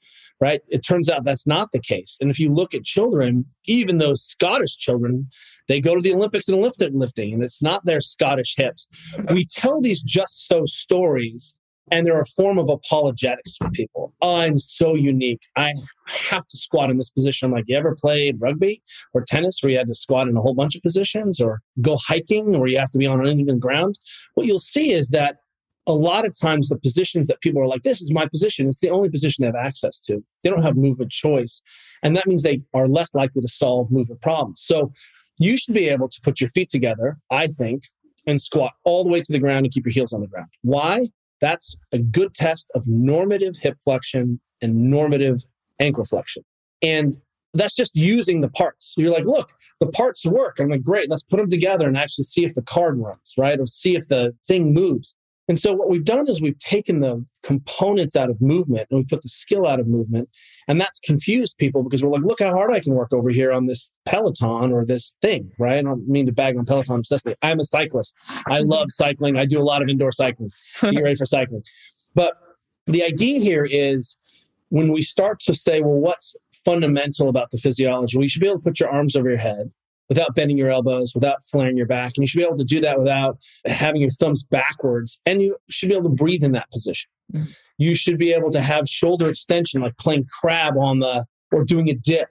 Right? 0.40 0.62
It 0.68 0.80
turns 0.80 1.08
out 1.08 1.24
that's 1.24 1.46
not 1.46 1.72
the 1.72 1.80
case. 1.80 2.16
And 2.20 2.30
if 2.30 2.38
you 2.38 2.52
look 2.52 2.74
at 2.74 2.84
children, 2.84 3.44
even 3.66 3.98
those 3.98 4.22
Scottish 4.22 4.76
children, 4.78 5.28
they 5.68 5.80
go 5.80 5.94
to 5.94 6.00
the 6.00 6.14
Olympics 6.14 6.48
in 6.48 6.60
lift 6.60 6.80
and 6.80 6.98
lifting, 6.98 7.32
and 7.34 7.42
it's 7.42 7.62
not 7.62 7.84
their 7.84 8.00
Scottish 8.00 8.54
hips. 8.56 8.88
We 9.32 9.44
tell 9.44 9.80
these 9.80 10.02
just 10.02 10.46
so 10.46 10.64
stories, 10.64 11.54
and 11.92 12.06
they're 12.06 12.20
a 12.20 12.26
form 12.26 12.58
of 12.58 12.68
apologetics 12.68 13.56
for 13.56 13.70
people. 13.70 14.14
I'm 14.22 14.58
so 14.58 14.94
unique. 14.94 15.42
I 15.56 15.72
have 16.08 16.46
to 16.46 16.56
squat 16.56 16.90
in 16.90 16.96
this 16.96 17.10
position. 17.10 17.46
I'm 17.46 17.52
like, 17.52 17.64
you 17.68 17.76
ever 17.76 17.96
played 18.00 18.40
rugby 18.40 18.82
or 19.12 19.24
tennis 19.24 19.62
where 19.62 19.70
you 19.70 19.78
had 19.78 19.88
to 19.88 19.94
squat 19.94 20.28
in 20.28 20.36
a 20.36 20.40
whole 20.40 20.54
bunch 20.54 20.74
of 20.74 20.82
positions 20.82 21.40
or 21.40 21.60
go 21.80 21.96
hiking 21.96 22.58
where 22.58 22.68
you 22.68 22.78
have 22.78 22.90
to 22.90 22.98
be 22.98 23.06
on 23.06 23.24
uneven 23.24 23.58
ground? 23.58 23.98
What 24.34 24.46
you'll 24.46 24.58
see 24.58 24.92
is 24.92 25.10
that 25.10 25.38
a 25.90 25.92
lot 25.92 26.24
of 26.24 26.38
times 26.38 26.68
the 26.68 26.78
positions 26.78 27.26
that 27.26 27.40
people 27.40 27.60
are 27.60 27.66
like, 27.66 27.82
this 27.82 28.00
is 28.00 28.12
my 28.12 28.26
position, 28.26 28.68
it's 28.68 28.80
the 28.80 28.90
only 28.90 29.10
position 29.10 29.42
they 29.42 29.46
have 29.46 29.56
access 29.56 29.98
to. 30.00 30.22
They 30.42 30.50
don't 30.50 30.62
have 30.62 30.76
movement 30.76 31.10
choice. 31.10 31.60
And 32.02 32.16
that 32.16 32.26
means 32.26 32.42
they 32.42 32.62
are 32.72 32.86
less 32.86 33.14
likely 33.14 33.42
to 33.42 33.48
solve 33.48 33.90
movement 33.90 34.22
problems. 34.22 34.62
So 34.62 34.92
you 35.38 35.56
should 35.56 35.74
be 35.74 35.88
able 35.88 36.08
to 36.08 36.20
put 36.22 36.40
your 36.40 36.48
feet 36.50 36.70
together, 36.70 37.18
I 37.30 37.48
think, 37.48 37.82
and 38.26 38.40
squat 38.40 38.72
all 38.84 39.02
the 39.02 39.10
way 39.10 39.20
to 39.20 39.32
the 39.32 39.38
ground 39.38 39.66
and 39.66 39.72
keep 39.72 39.84
your 39.84 39.92
heels 39.92 40.12
on 40.12 40.20
the 40.20 40.28
ground. 40.28 40.48
Why? 40.62 41.08
That's 41.40 41.76
a 41.92 41.98
good 41.98 42.34
test 42.34 42.70
of 42.74 42.86
normative 42.86 43.56
hip 43.56 43.78
flexion 43.82 44.40
and 44.62 44.90
normative 44.90 45.38
ankle 45.80 46.04
flexion. 46.04 46.44
And 46.82 47.16
that's 47.54 47.74
just 47.74 47.96
using 47.96 48.42
the 48.42 48.48
parts. 48.48 48.94
You're 48.96 49.10
like, 49.10 49.24
look, 49.24 49.54
the 49.80 49.88
parts 49.88 50.24
work. 50.24 50.60
I'm 50.60 50.68
like, 50.68 50.84
great, 50.84 51.10
let's 51.10 51.24
put 51.24 51.38
them 51.38 51.50
together 51.50 51.88
and 51.88 51.96
actually 51.96 52.24
see 52.24 52.44
if 52.44 52.54
the 52.54 52.62
card 52.62 52.98
runs, 52.98 53.34
right? 53.36 53.58
Or 53.58 53.66
see 53.66 53.96
if 53.96 54.06
the 54.08 54.36
thing 54.46 54.72
moves. 54.72 55.16
And 55.50 55.58
so 55.58 55.72
what 55.72 55.90
we've 55.90 56.04
done 56.04 56.28
is 56.28 56.40
we've 56.40 56.60
taken 56.60 57.00
the 57.00 57.26
components 57.42 58.14
out 58.14 58.30
of 58.30 58.40
movement 58.40 58.86
and 58.88 59.00
we 59.00 59.04
put 59.04 59.20
the 59.20 59.28
skill 59.28 59.66
out 59.66 59.80
of 59.80 59.88
movement. 59.88 60.28
And 60.68 60.80
that's 60.80 61.00
confused 61.00 61.58
people 61.58 61.82
because 61.82 62.04
we're 62.04 62.12
like, 62.12 62.22
look 62.22 62.38
how 62.38 62.52
hard 62.52 62.72
I 62.72 62.78
can 62.78 62.94
work 62.94 63.12
over 63.12 63.30
here 63.30 63.50
on 63.50 63.66
this 63.66 63.90
Peloton 64.06 64.70
or 64.70 64.84
this 64.84 65.16
thing, 65.20 65.50
right? 65.58 65.78
I 65.78 65.82
don't 65.82 66.06
mean 66.06 66.26
to 66.26 66.32
bag 66.32 66.56
on 66.56 66.66
Peloton 66.66 67.02
obsessively. 67.02 67.34
I'm 67.42 67.58
a 67.58 67.64
cyclist. 67.64 68.16
I 68.46 68.60
love 68.74 68.92
cycling. 68.92 69.38
I 69.38 69.44
do 69.44 69.60
a 69.60 69.64
lot 69.64 69.82
of 69.82 69.88
indoor 69.88 70.12
cycling 70.12 70.50
get 70.82 71.02
ready 71.02 71.16
for 71.16 71.26
cycling. 71.26 71.64
But 72.14 72.34
the 72.86 73.02
idea 73.02 73.40
here 73.40 73.66
is 73.68 74.16
when 74.68 74.92
we 74.92 75.02
start 75.02 75.40
to 75.40 75.54
say, 75.54 75.80
well, 75.80 75.98
what's 75.98 76.36
fundamental 76.64 77.28
about 77.28 77.50
the 77.50 77.58
physiology? 77.58 78.16
Well, 78.16 78.22
you 78.22 78.28
should 78.28 78.40
be 78.40 78.46
able 78.46 78.60
to 78.60 78.62
put 78.62 78.78
your 78.78 78.90
arms 78.90 79.16
over 79.16 79.28
your 79.28 79.38
head 79.38 79.72
without 80.10 80.34
bending 80.34 80.58
your 80.58 80.68
elbows, 80.68 81.14
without 81.14 81.42
flaring 81.42 81.76
your 81.76 81.86
back. 81.86 82.12
And 82.16 82.22
you 82.22 82.26
should 82.26 82.40
be 82.40 82.44
able 82.44 82.58
to 82.58 82.64
do 82.64 82.80
that 82.80 82.98
without 82.98 83.38
having 83.64 84.02
your 84.02 84.10
thumbs 84.10 84.44
backwards. 84.44 85.20
And 85.24 85.40
you 85.40 85.56
should 85.70 85.88
be 85.88 85.94
able 85.94 86.10
to 86.10 86.16
breathe 86.16 86.44
in 86.44 86.52
that 86.52 86.70
position. 86.70 87.08
Mm-hmm. 87.32 87.50
You 87.78 87.94
should 87.94 88.18
be 88.18 88.32
able 88.34 88.50
to 88.50 88.60
have 88.60 88.86
shoulder 88.86 89.30
extension, 89.30 89.80
like 89.80 89.96
playing 89.96 90.26
crab 90.40 90.76
on 90.76 90.98
the, 90.98 91.24
or 91.52 91.64
doing 91.64 91.88
a 91.88 91.94
dip, 91.94 92.28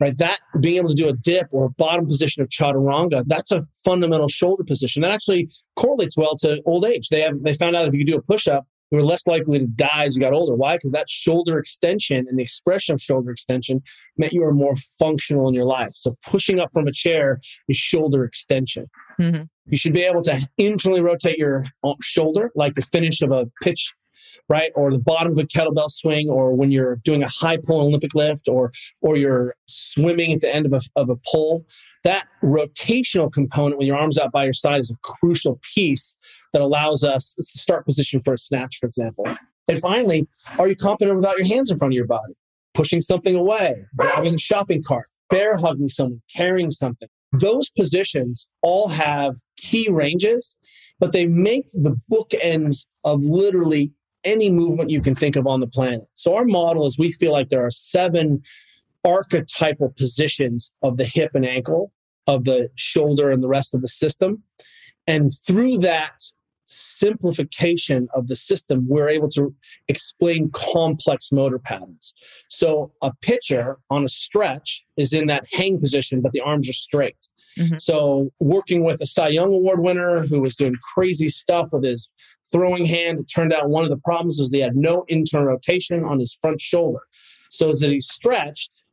right? 0.00 0.18
That 0.18 0.40
being 0.60 0.76
able 0.76 0.88
to 0.88 0.94
do 0.94 1.08
a 1.08 1.14
dip 1.14 1.46
or 1.52 1.66
a 1.66 1.70
bottom 1.70 2.06
position 2.06 2.42
of 2.42 2.48
chaturanga, 2.48 3.24
that's 3.26 3.52
a 3.52 3.64
fundamental 3.84 4.28
shoulder 4.28 4.64
position. 4.64 5.00
That 5.02 5.12
actually 5.12 5.48
correlates 5.76 6.18
well 6.18 6.36
to 6.38 6.60
old 6.66 6.84
age. 6.84 7.08
They 7.10 7.22
have, 7.22 7.42
they 7.42 7.54
found 7.54 7.76
out 7.76 7.86
if 7.86 7.94
you 7.94 8.04
do 8.04 8.16
a 8.16 8.22
push 8.22 8.48
up, 8.48 8.66
you 8.90 8.98
were 8.98 9.04
less 9.04 9.26
likely 9.26 9.58
to 9.58 9.66
die 9.66 10.04
as 10.04 10.16
you 10.16 10.20
got 10.20 10.32
older. 10.32 10.54
Why? 10.54 10.76
Because 10.76 10.92
that 10.92 11.08
shoulder 11.08 11.58
extension 11.58 12.26
and 12.28 12.38
the 12.38 12.42
expression 12.42 12.94
of 12.94 13.00
shoulder 13.00 13.30
extension 13.30 13.82
meant 14.16 14.32
you 14.32 14.42
were 14.42 14.52
more 14.52 14.74
functional 14.98 15.48
in 15.48 15.54
your 15.54 15.64
life. 15.64 15.90
So 15.92 16.16
pushing 16.26 16.58
up 16.60 16.70
from 16.74 16.88
a 16.88 16.92
chair 16.92 17.40
is 17.68 17.76
shoulder 17.76 18.24
extension. 18.24 18.90
Mm-hmm. 19.20 19.44
You 19.66 19.76
should 19.76 19.92
be 19.92 20.02
able 20.02 20.22
to 20.22 20.48
internally 20.58 21.00
rotate 21.00 21.38
your 21.38 21.66
uh, 21.84 21.94
shoulder, 22.02 22.50
like 22.54 22.74
the 22.74 22.82
finish 22.82 23.22
of 23.22 23.30
a 23.30 23.46
pitch 23.62 23.92
right? 24.48 24.72
Or 24.74 24.90
the 24.90 24.98
bottom 24.98 25.32
of 25.32 25.38
a 25.38 25.44
kettlebell 25.44 25.90
swing, 25.90 26.28
or 26.28 26.52
when 26.54 26.72
you're 26.72 26.96
doing 26.96 27.22
a 27.22 27.28
high 27.28 27.56
pull 27.56 27.80
Olympic 27.80 28.14
lift, 28.14 28.48
or 28.48 28.72
or 29.00 29.16
you're 29.16 29.54
swimming 29.66 30.32
at 30.32 30.40
the 30.40 30.54
end 30.54 30.66
of 30.66 30.72
a, 30.72 30.80
of 30.96 31.08
a 31.08 31.16
pull. 31.30 31.64
That 32.02 32.26
rotational 32.42 33.32
component, 33.32 33.78
when 33.78 33.86
your 33.86 33.96
arms 33.96 34.18
out 34.18 34.32
by 34.32 34.44
your 34.44 34.52
side, 34.52 34.80
is 34.80 34.90
a 34.90 34.96
crucial 35.02 35.60
piece 35.74 36.14
that 36.52 36.62
allows 36.62 37.04
us 37.04 37.34
the 37.36 37.44
start 37.44 37.86
position 37.86 38.20
for 38.20 38.34
a 38.34 38.38
snatch, 38.38 38.78
for 38.78 38.86
example. 38.86 39.24
And 39.68 39.78
finally, 39.80 40.28
are 40.58 40.68
you 40.68 40.76
competent 40.76 41.16
without 41.16 41.38
your 41.38 41.46
hands 41.46 41.70
in 41.70 41.78
front 41.78 41.92
of 41.92 41.96
your 41.96 42.06
body? 42.06 42.34
Pushing 42.74 43.00
something 43.00 43.34
away, 43.34 43.84
grabbing 43.96 44.34
a 44.34 44.38
shopping 44.38 44.82
cart, 44.82 45.06
bear 45.28 45.56
hugging 45.56 45.88
someone, 45.88 46.22
carrying 46.34 46.70
something. 46.70 47.08
those 47.32 47.70
positions 47.70 48.48
all 48.62 48.88
have 48.88 49.36
key 49.56 49.88
ranges, 49.88 50.56
but 50.98 51.12
they 51.12 51.26
make 51.26 51.68
the 51.68 51.96
bookends 52.10 52.86
of 53.04 53.22
literally 53.22 53.92
any 54.24 54.50
movement 54.50 54.90
you 54.90 55.00
can 55.00 55.14
think 55.14 55.36
of 55.36 55.46
on 55.46 55.60
the 55.60 55.66
planet. 55.66 56.02
So 56.14 56.34
our 56.34 56.44
model 56.44 56.86
is 56.86 56.98
we 56.98 57.12
feel 57.12 57.32
like 57.32 57.48
there 57.48 57.64
are 57.64 57.70
seven 57.70 58.42
archetypal 59.04 59.94
positions 59.96 60.72
of 60.82 60.96
the 60.96 61.04
hip 61.04 61.30
and 61.34 61.46
ankle, 61.46 61.92
of 62.26 62.44
the 62.44 62.70
shoulder 62.74 63.30
and 63.30 63.42
the 63.42 63.48
rest 63.48 63.74
of 63.74 63.80
the 63.80 63.88
system. 63.88 64.42
And 65.06 65.30
through 65.46 65.78
that 65.78 66.20
simplification 66.70 68.08
of 68.14 68.28
the 68.28 68.36
system, 68.36 68.86
we're 68.88 69.08
able 69.08 69.28
to 69.30 69.54
explain 69.88 70.50
complex 70.52 71.32
motor 71.32 71.58
patterns. 71.58 72.14
So 72.48 72.92
a 73.02 73.12
pitcher 73.20 73.78
on 73.90 74.04
a 74.04 74.08
stretch 74.08 74.84
is 74.96 75.12
in 75.12 75.26
that 75.26 75.46
hang 75.52 75.80
position, 75.80 76.20
but 76.20 76.32
the 76.32 76.40
arms 76.40 76.68
are 76.68 76.74
straight. 76.74 77.28
Mm-hmm. 77.58 77.78
So 77.78 78.30
working 78.38 78.84
with 78.84 79.00
a 79.00 79.06
Cy 79.06 79.28
Young 79.28 79.52
Award 79.52 79.80
winner 79.80 80.24
who 80.26 80.40
was 80.40 80.54
doing 80.54 80.76
crazy 80.94 81.28
stuff 81.28 81.70
with 81.72 81.84
his 81.84 82.10
throwing 82.52 82.84
hand, 82.84 83.20
it 83.20 83.24
turned 83.24 83.52
out 83.52 83.68
one 83.68 83.84
of 83.84 83.90
the 83.90 83.98
problems 83.98 84.38
was 84.38 84.52
he 84.52 84.60
had 84.60 84.76
no 84.76 85.04
internal 85.08 85.48
rotation 85.48 86.04
on 86.04 86.20
his 86.20 86.38
front 86.40 86.60
shoulder. 86.60 87.00
So 87.50 87.70
as 87.70 87.80
he 87.80 87.98
stretched, 88.00 88.84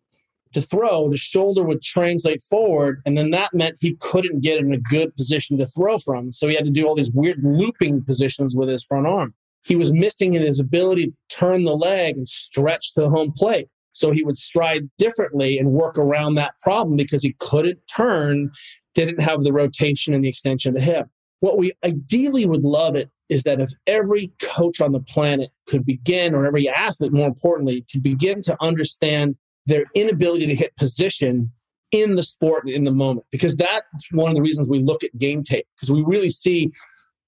to 0.53 0.61
throw, 0.61 1.09
the 1.09 1.17
shoulder 1.17 1.63
would 1.63 1.81
translate 1.81 2.41
forward, 2.41 3.01
and 3.05 3.17
then 3.17 3.31
that 3.31 3.53
meant 3.53 3.77
he 3.79 3.95
couldn't 3.99 4.41
get 4.41 4.59
in 4.59 4.73
a 4.73 4.77
good 4.77 5.15
position 5.15 5.57
to 5.57 5.67
throw 5.67 5.97
from. 5.97 6.31
So 6.31 6.47
he 6.47 6.55
had 6.55 6.65
to 6.65 6.71
do 6.71 6.87
all 6.87 6.95
these 6.95 7.11
weird 7.11 7.43
looping 7.43 8.03
positions 8.03 8.55
with 8.55 8.69
his 8.69 8.83
front 8.83 9.07
arm. 9.07 9.33
He 9.63 9.75
was 9.75 9.93
missing 9.93 10.35
in 10.35 10.41
his 10.41 10.59
ability 10.59 11.07
to 11.07 11.13
turn 11.29 11.65
the 11.65 11.75
leg 11.75 12.15
and 12.15 12.27
stretch 12.27 12.93
to 12.93 13.01
the 13.01 13.09
home 13.09 13.33
plate. 13.35 13.67
So 13.91 14.11
he 14.11 14.23
would 14.23 14.37
stride 14.37 14.89
differently 14.97 15.57
and 15.57 15.71
work 15.71 15.97
around 15.97 16.35
that 16.35 16.53
problem 16.61 16.95
because 16.95 17.23
he 17.23 17.35
couldn't 17.39 17.79
turn, 17.93 18.51
didn't 18.93 19.21
have 19.21 19.41
the 19.41 19.51
rotation 19.51 20.13
and 20.13 20.23
the 20.23 20.29
extension 20.29 20.69
of 20.69 20.75
the 20.75 20.85
hip. 20.85 21.07
What 21.39 21.57
we 21.57 21.73
ideally 21.83 22.45
would 22.45 22.63
love 22.63 22.95
it 22.95 23.09
is 23.29 23.43
that 23.43 23.59
if 23.59 23.69
every 23.85 24.31
coach 24.41 24.81
on 24.81 24.91
the 24.91 24.99
planet 24.99 25.51
could 25.67 25.85
begin, 25.85 26.33
or 26.33 26.45
every 26.45 26.69
athlete 26.69 27.11
more 27.11 27.27
importantly, 27.27 27.85
could 27.91 28.03
begin 28.03 28.41
to 28.43 28.55
understand 28.61 29.35
their 29.67 29.85
inability 29.93 30.47
to 30.47 30.55
hit 30.55 30.75
position 30.75 31.51
in 31.91 32.15
the 32.15 32.23
sport 32.23 32.69
in 32.69 32.83
the 32.83 32.91
moment 32.91 33.25
because 33.31 33.55
that's 33.55 34.11
one 34.11 34.29
of 34.29 34.35
the 34.35 34.41
reasons 34.41 34.69
we 34.69 34.79
look 34.79 35.03
at 35.03 35.17
game 35.17 35.43
tape 35.43 35.65
because 35.75 35.91
we 35.91 36.03
really 36.03 36.29
see 36.29 36.71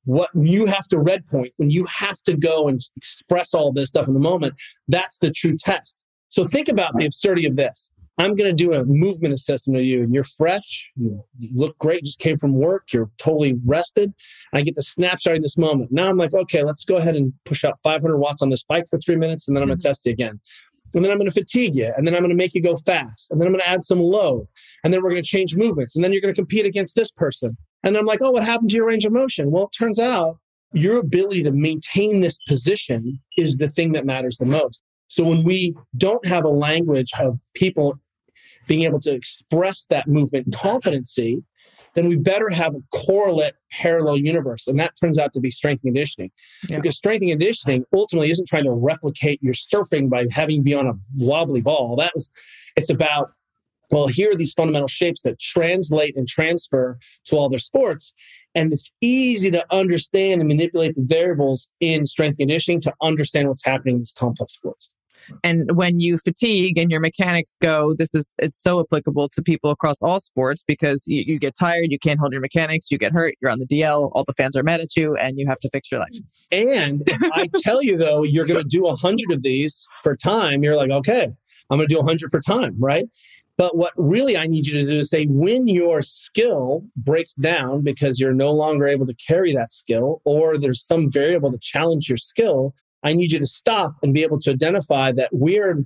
what 0.06 0.30
you 0.34 0.66
have 0.66 0.88
to 0.88 1.00
red 1.00 1.26
point 1.28 1.54
when 1.58 1.70
you 1.70 1.86
have 1.86 2.22
to 2.24 2.36
go 2.36 2.68
and 2.68 2.82
express 2.98 3.54
all 3.54 3.72
this 3.72 3.90
stuff 3.90 4.08
in 4.08 4.14
the 4.14 4.20
moment. 4.20 4.54
That's 4.88 5.20
the 5.20 5.32
true 5.32 5.56
test. 5.56 6.02
So 6.30 6.46
think 6.46 6.68
about 6.68 6.98
the 6.98 7.06
absurdity 7.06 7.48
of 7.48 7.56
this. 7.56 7.90
I'm 8.18 8.36
going 8.36 8.50
to 8.50 8.64
do 8.64 8.74
a 8.74 8.84
movement 8.84 9.34
assessment 9.34 9.80
of 9.80 9.86
you 9.86 10.04
and 10.04 10.14
you're 10.14 10.26
fresh 10.26 10.90
you 10.98 11.24
look 11.54 11.78
great 11.78 12.04
just 12.04 12.20
came 12.20 12.38
from 12.38 12.54
work 12.54 12.92
you're 12.92 13.10
totally 13.18 13.56
rested. 13.66 14.14
I 14.54 14.62
get 14.62 14.76
the 14.76 14.84
snapshot 14.84 15.36
in 15.36 15.42
this 15.42 15.58
moment. 15.58 15.92
Now 15.92 16.10
i'm 16.10 16.18
like 16.18 16.34
okay 16.34 16.64
let's 16.64 16.84
go 16.84 16.98
ahead 16.98 17.16
and 17.16 17.32
push 17.46 17.64
out 17.64 17.80
500 17.82 18.18
watts 18.18 18.42
on 18.42 18.50
this 18.50 18.64
bike 18.64 18.88
for 18.90 19.00
three 19.00 19.16
minutes 19.16 19.48
and 19.48 19.56
then 19.56 19.64
i'm 19.64 19.70
going 19.70 19.80
to 19.80 19.82
mm-hmm. 19.82 19.90
test 19.90 20.06
you 20.06 20.12
again 20.12 20.42
and 20.94 21.04
then 21.04 21.12
I'm 21.12 21.18
going 21.18 21.30
to 21.30 21.34
fatigue 21.34 21.76
you, 21.76 21.92
and 21.96 22.08
then 22.08 22.16
I'm 22.16 22.22
going 22.22 22.30
to 22.30 22.36
make 22.36 22.54
you 22.54 22.62
go 22.62 22.76
fast, 22.76 23.32
and 23.32 23.40
then 23.40 23.48
I'm 23.48 23.54
going 23.54 23.64
to 23.64 23.70
add 23.70 23.84
some 23.84 24.00
load, 24.00 24.48
and 24.84 24.94
then 24.94 25.04
we're 25.04 25.10
going 25.10 25.22
to 25.22 25.28
change 25.28 25.56
movements, 25.56 25.96
and 25.96 26.04
then 26.04 26.12
you're 26.12 26.22
going 26.22 26.34
to 26.34 26.40
compete 26.40 26.66
against 26.66 26.96
this 26.96 27.12
person. 27.12 27.58
And 27.84 27.98
I'm 27.98 28.06
like, 28.06 28.22
oh, 28.22 28.32
what 28.32 28.44
happened 28.44 28.70
to 28.72 28.76
your 28.76 28.88
range 28.88 29.06
of 29.06 29.14
motion? 29.14 29.52
Well, 29.52 29.66
it 29.66 29.76
turns 29.78 30.00
out 30.00 30.38
your 30.74 31.00
ability 31.00 31.44
to 31.44 31.52
maintain 31.52 32.22
this 32.22 32.38
position 32.48 33.20
is 33.38 33.58
the 33.58 33.70
thing 33.70 33.94
that 33.94 34.06
matters 34.06 34.38
the 34.38 34.46
most. 34.46 34.84
So 35.08 35.24
when 35.24 35.44
we 35.44 35.76
don't 35.98 36.26
have 36.28 36.44
a 36.44 36.50
language 36.50 37.10
of 37.20 37.40
people 37.56 38.00
being 38.68 38.84
able 38.84 39.00
to 39.00 39.14
express 39.14 39.88
that 39.88 40.08
movement 40.08 40.54
competency, 40.54 41.44
then 42.00 42.08
we 42.08 42.16
better 42.16 42.50
have 42.50 42.74
a 42.74 42.82
correlate 42.94 43.54
parallel 43.72 44.18
universe. 44.18 44.68
And 44.68 44.80
that 44.80 44.94
turns 45.00 45.20
out 45.20 45.34
to 45.34 45.42
be 45.42 45.52
strength 45.52 45.84
and 45.84 45.94
conditioning. 45.94 46.32
Yeah. 46.70 46.78
Because 46.78 46.98
strength 46.98 47.22
and 47.22 47.32
conditioning 47.32 47.86
ultimately 47.94 48.32
isn't 48.32 48.48
trying 48.48 48.64
to 48.64 48.72
replicate 48.72 49.44
your 49.44 49.54
surfing 49.54 50.10
by 50.10 50.26
having 50.32 50.58
you 50.58 50.62
be 50.62 50.74
on 50.74 50.88
a 50.88 50.94
wobbly 51.18 51.62
ball. 51.62 51.98
That 51.98 52.12
was, 52.16 52.32
it's 52.76 52.90
about, 52.90 53.30
well, 53.92 54.08
here 54.08 54.32
are 54.32 54.36
these 54.36 54.54
fundamental 54.54 54.88
shapes 54.88 55.24
that 55.24 55.40
translate 55.40 56.16
and 56.16 56.28
transfer 56.28 56.98
to 57.26 57.36
all 57.36 57.50
their 57.50 57.60
sports. 57.60 58.14
And 58.56 58.72
it's 58.72 58.92
easy 59.02 59.52
to 59.52 59.66
understand 59.72 60.42
and 60.42 60.48
manipulate 60.48 60.96
the 60.96 61.04
variables 61.04 61.68
in 61.80 62.06
strength 62.06 62.38
conditioning 62.38 62.82
to 62.82 62.94
understand 63.02 63.48
what's 63.48 63.66
happening 63.66 63.96
in 63.96 64.02
these 64.02 64.14
complex 64.14 64.54
sports. 64.54 64.90
And 65.44 65.76
when 65.76 66.00
you 66.00 66.18
fatigue 66.18 66.78
and 66.78 66.92
your 66.92 67.00
mechanics 67.00 67.58
go, 67.62 67.94
this 67.98 68.14
is 68.14 68.32
it's 68.38 68.62
so 68.62 68.80
applicable 68.80 69.30
to 69.30 69.42
people 69.42 69.70
across 69.72 70.02
all 70.02 70.20
sports 70.20 70.64
because 70.66 71.06
you, 71.08 71.24
you 71.26 71.40
get 71.40 71.56
tired, 71.58 71.88
you 71.90 72.00
can't 72.00 72.20
hold 72.20 72.32
your 72.32 72.42
mechanics, 72.42 72.92
you 72.92 72.98
get 72.98 73.12
hurt, 73.12 73.36
you're 73.42 73.52
on 73.52 73.60
the 73.60 73.68
DL, 73.68 74.12
all 74.14 74.24
the 74.24 74.34
fans 74.34 74.56
are 74.56 74.64
mad 74.64 74.82
at 74.82 74.96
you, 74.96 75.16
and 75.16 75.38
you 75.38 75.48
have 75.48 75.60
to 75.60 75.70
fix 75.70 75.92
your 75.92 76.00
life. 76.00 76.14
And 76.52 77.04
I 77.34 77.50
tell 77.56 77.82
you 77.82 77.98
though, 77.98 78.24
you're 78.24 78.46
going 78.46 78.62
to 78.62 78.68
do 78.68 78.88
a 78.88 78.96
hundred 78.96 79.32
of 79.32 79.44
these 79.44 79.88
for 80.04 80.16
time, 80.16 80.64
you're 80.64 80.76
like, 80.76 80.92
okay, 80.92 81.32
I'm 81.70 81.78
going 81.78 81.88
to 81.88 81.94
do 81.94 82.00
a 82.00 82.04
hundred 82.04 82.32
for 82.32 82.40
time, 82.40 82.76
right? 82.80 83.06
But 83.60 83.76
what 83.76 83.92
really 83.98 84.38
I 84.38 84.48
need 84.48 84.66
you 84.68 84.74
to 84.80 84.86
do 84.86 84.98
is 85.00 85.10
say 85.10 85.26
when 85.26 85.68
your 85.68 86.02
skill 86.02 86.86
breaks 86.96 87.36
down 87.36 87.82
because 87.82 88.18
you're 88.18 88.34
no 88.34 88.52
longer 88.52 88.88
able 88.88 89.06
to 89.06 89.14
carry 89.16 89.54
that 89.54 89.70
skill, 89.70 90.22
or 90.24 90.58
there's 90.58 90.82
some 90.82 91.12
variable 91.12 91.52
to 91.52 91.58
challenge 91.58 92.08
your 92.08 92.18
skill, 92.18 92.74
I 93.04 93.14
need 93.14 93.32
you 93.32 93.40
to 93.40 93.46
stop 93.46 93.96
and 94.04 94.14
be 94.14 94.24
able 94.24 94.40
to 94.40 94.52
identify 94.52 95.12
that 95.14 95.30
we're 95.32 95.84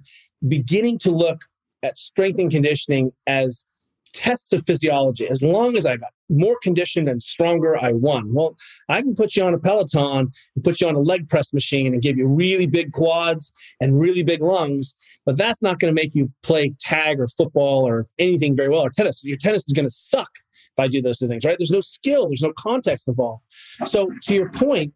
beginning 0.47 0.99
to 0.99 1.11
look 1.11 1.45
at 1.83 1.97
strength 1.97 2.39
and 2.39 2.51
conditioning 2.51 3.11
as 3.27 3.65
tests 4.13 4.53
of 4.53 4.63
physiology. 4.63 5.27
As 5.27 5.43
long 5.43 5.75
as 5.75 5.85
I 5.85 5.97
got 5.97 6.11
more 6.29 6.57
conditioned 6.61 7.09
and 7.09 7.21
stronger, 7.21 7.77
I 7.77 7.91
won. 7.93 8.33
Well, 8.33 8.55
I 8.87 9.01
can 9.01 9.15
put 9.15 9.35
you 9.35 9.43
on 9.43 9.53
a 9.53 9.59
Peloton 9.59 10.31
and 10.55 10.63
put 10.63 10.79
you 10.79 10.87
on 10.87 10.95
a 10.95 10.99
leg 10.99 11.29
press 11.29 11.53
machine 11.53 11.93
and 11.93 12.01
give 12.01 12.17
you 12.17 12.27
really 12.27 12.67
big 12.67 12.93
quads 12.93 13.51
and 13.81 13.99
really 13.99 14.23
big 14.23 14.41
lungs, 14.41 14.93
but 15.25 15.37
that's 15.37 15.61
not 15.61 15.79
going 15.79 15.93
to 15.93 16.01
make 16.01 16.15
you 16.15 16.31
play 16.43 16.73
tag 16.79 17.19
or 17.19 17.27
football 17.27 17.87
or 17.87 18.07
anything 18.19 18.55
very 18.55 18.69
well 18.69 18.81
or 18.81 18.89
tennis. 18.89 19.23
Your 19.23 19.37
tennis 19.37 19.67
is 19.67 19.73
going 19.73 19.87
to 19.87 19.93
suck 19.93 20.29
if 20.71 20.79
I 20.79 20.87
do 20.87 21.01
those 21.01 21.19
two 21.19 21.27
things, 21.27 21.45
right? 21.45 21.57
There's 21.57 21.71
no 21.71 21.81
skill, 21.81 22.27
there's 22.27 22.41
no 22.41 22.53
context 22.57 23.07
involved. 23.07 23.43
So, 23.85 24.09
to 24.23 24.35
your 24.35 24.49
point, 24.49 24.93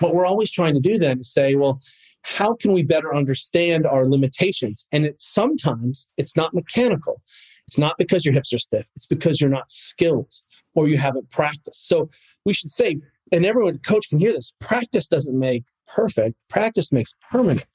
what 0.00 0.14
we're 0.14 0.26
always 0.26 0.50
trying 0.50 0.74
to 0.74 0.80
do 0.80 0.98
then 0.98 1.20
is 1.20 1.32
say, 1.32 1.54
well, 1.54 1.80
how 2.22 2.54
can 2.54 2.72
we 2.72 2.82
better 2.82 3.14
understand 3.14 3.86
our 3.86 4.06
limitations? 4.06 4.86
And 4.92 5.04
it's 5.04 5.24
sometimes 5.24 6.08
it's 6.16 6.36
not 6.36 6.54
mechanical. 6.54 7.22
It's 7.66 7.78
not 7.78 7.96
because 7.98 8.24
your 8.24 8.34
hips 8.34 8.52
are 8.52 8.58
stiff. 8.58 8.88
It's 8.96 9.06
because 9.06 9.40
you're 9.40 9.50
not 9.50 9.70
skilled 9.70 10.32
or 10.74 10.88
you 10.88 10.96
haven't 10.96 11.30
practiced. 11.30 11.88
So 11.88 12.10
we 12.44 12.52
should 12.52 12.70
say, 12.70 13.00
and 13.32 13.44
everyone 13.44 13.78
coach 13.78 14.08
can 14.08 14.18
hear 14.18 14.32
this, 14.32 14.52
practice 14.60 15.08
doesn't 15.08 15.38
make 15.38 15.64
perfect. 15.86 16.36
Practice 16.48 16.92
makes 16.92 17.14
permanent. 17.30 17.66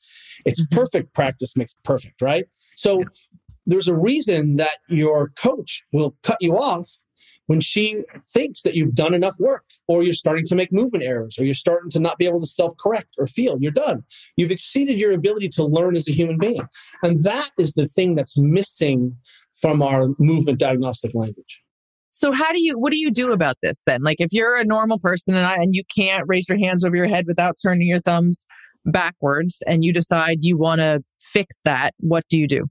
It's 0.45 0.61
mm-hmm. 0.61 0.75
perfect 0.75 1.13
practice 1.13 1.55
makes 1.55 1.75
perfect, 1.83 2.21
right? 2.21 2.45
So 2.75 3.03
there's 3.65 3.87
a 3.87 3.95
reason 3.95 4.57
that 4.57 4.77
your 4.89 5.29
coach 5.29 5.83
will 5.91 6.15
cut 6.23 6.37
you 6.41 6.57
off 6.57 6.87
when 7.47 7.59
she 7.59 8.03
thinks 8.33 8.61
that 8.61 8.75
you've 8.75 8.95
done 8.95 9.13
enough 9.13 9.35
work 9.39 9.65
or 9.87 10.03
you're 10.03 10.13
starting 10.13 10.45
to 10.45 10.55
make 10.55 10.71
movement 10.71 11.03
errors 11.03 11.37
or 11.37 11.45
you're 11.45 11.53
starting 11.53 11.89
to 11.91 11.99
not 11.99 12.17
be 12.17 12.25
able 12.25 12.39
to 12.39 12.47
self 12.47 12.73
correct 12.77 13.15
or 13.17 13.27
feel 13.27 13.57
you're 13.59 13.71
done. 13.71 14.03
You've 14.37 14.51
exceeded 14.51 14.99
your 14.99 15.11
ability 15.11 15.49
to 15.49 15.65
learn 15.65 15.95
as 15.95 16.07
a 16.07 16.13
human 16.13 16.37
being. 16.37 16.65
And 17.03 17.23
that 17.23 17.51
is 17.57 17.73
the 17.73 17.87
thing 17.87 18.15
that's 18.15 18.37
missing 18.37 19.17
from 19.61 19.81
our 19.81 20.09
movement 20.19 20.59
diagnostic 20.59 21.13
language. 21.13 21.61
So 22.11 22.31
how 22.31 22.51
do 22.51 22.61
you 22.61 22.77
what 22.77 22.91
do 22.91 22.99
you 22.99 23.11
do 23.11 23.31
about 23.31 23.55
this 23.61 23.81
then? 23.87 24.03
Like 24.03 24.17
if 24.19 24.31
you're 24.31 24.55
a 24.55 24.65
normal 24.65 24.99
person 24.99 25.35
and 25.35 25.45
I, 25.45 25.55
and 25.55 25.73
you 25.75 25.83
can't 25.95 26.23
raise 26.27 26.47
your 26.47 26.59
hands 26.59 26.85
over 26.85 26.95
your 26.95 27.07
head 27.07 27.25
without 27.27 27.55
turning 27.61 27.87
your 27.87 27.99
thumbs 27.99 28.45
backwards 28.85 29.63
and 29.65 29.83
you 29.83 29.91
decide 29.93 30.39
you 30.41 30.57
want 30.57 30.81
to 30.81 31.03
fix 31.19 31.61
that, 31.65 31.93
what 31.97 32.23
do 32.29 32.39
you 32.39 32.47
do? 32.47 32.67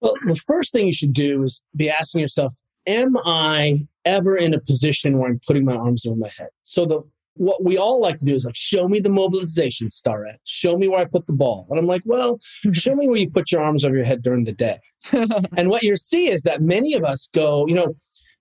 Well, 0.00 0.14
the 0.26 0.36
first 0.36 0.70
thing 0.70 0.86
you 0.86 0.92
should 0.92 1.12
do 1.12 1.42
is 1.42 1.62
be 1.74 1.90
asking 1.90 2.20
yourself, 2.20 2.54
am 2.86 3.16
I 3.24 3.78
ever 4.04 4.36
in 4.36 4.54
a 4.54 4.60
position 4.60 5.18
where 5.18 5.30
I'm 5.30 5.40
putting 5.46 5.64
my 5.64 5.76
arms 5.76 6.06
over 6.06 6.16
my 6.16 6.30
head? 6.36 6.48
So 6.62 6.86
the 6.86 7.02
what 7.36 7.64
we 7.64 7.76
all 7.76 8.00
like 8.00 8.16
to 8.18 8.24
do 8.24 8.34
is 8.34 8.44
like 8.44 8.54
show 8.56 8.86
me 8.88 9.00
the 9.00 9.10
mobilization 9.10 9.90
star 9.90 10.24
at 10.24 10.38
show 10.44 10.78
me 10.78 10.86
where 10.86 11.00
i 11.00 11.04
put 11.04 11.26
the 11.26 11.32
ball. 11.32 11.66
And 11.68 11.78
i'm 11.78 11.86
like 11.86 12.02
well 12.04 12.38
show 12.72 12.94
me 12.94 13.08
where 13.08 13.16
you 13.16 13.30
put 13.30 13.50
your 13.50 13.62
arms 13.62 13.84
over 13.84 13.96
your 13.96 14.04
head 14.04 14.22
during 14.22 14.44
the 14.44 14.52
day. 14.52 14.78
And 15.56 15.68
what 15.68 15.82
you 15.82 15.96
see 15.96 16.30
is 16.30 16.42
that 16.42 16.62
many 16.62 16.94
of 16.94 17.04
us 17.04 17.28
go 17.32 17.66
you 17.66 17.74
know 17.74 17.94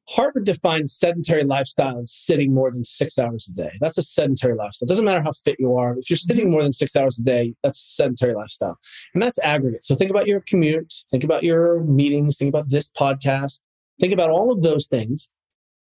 harvard 0.09 0.45
defines 0.45 0.93
sedentary 0.93 1.43
lifestyle 1.43 2.01
as 2.01 2.11
sitting 2.11 2.53
more 2.53 2.69
than 2.69 2.83
six 2.83 3.17
hours 3.17 3.47
a 3.49 3.55
day. 3.55 3.71
That's 3.79 3.97
a 3.97 4.03
sedentary 4.03 4.53
lifestyle. 4.53 4.85
It 4.85 4.89
doesn't 4.89 5.05
matter 5.05 5.23
how 5.23 5.31
fit 5.31 5.55
you 5.59 5.77
are. 5.77 5.97
If 5.97 6.09
you're 6.09 6.17
mm-hmm. 6.17 6.27
sitting 6.27 6.51
more 6.51 6.61
than 6.61 6.73
six 6.73 6.95
hours 6.95 7.17
a 7.19 7.23
day 7.23 7.55
that's 7.63 7.79
a 7.79 7.89
sedentary 7.89 8.35
lifestyle. 8.35 8.77
And 9.15 9.23
that's 9.23 9.43
aggregate. 9.43 9.85
So 9.85 9.95
think 9.95 10.11
about 10.11 10.27
your 10.27 10.41
commute 10.41 10.93
think 11.09 11.23
about 11.23 11.41
your 11.41 11.79
meetings 11.83 12.37
think 12.37 12.49
about 12.49 12.69
this 12.69 12.91
podcast 12.91 13.59
Think 13.99 14.13
about 14.13 14.31
all 14.31 14.51
of 14.51 14.63
those 14.63 14.87
things 14.87 15.29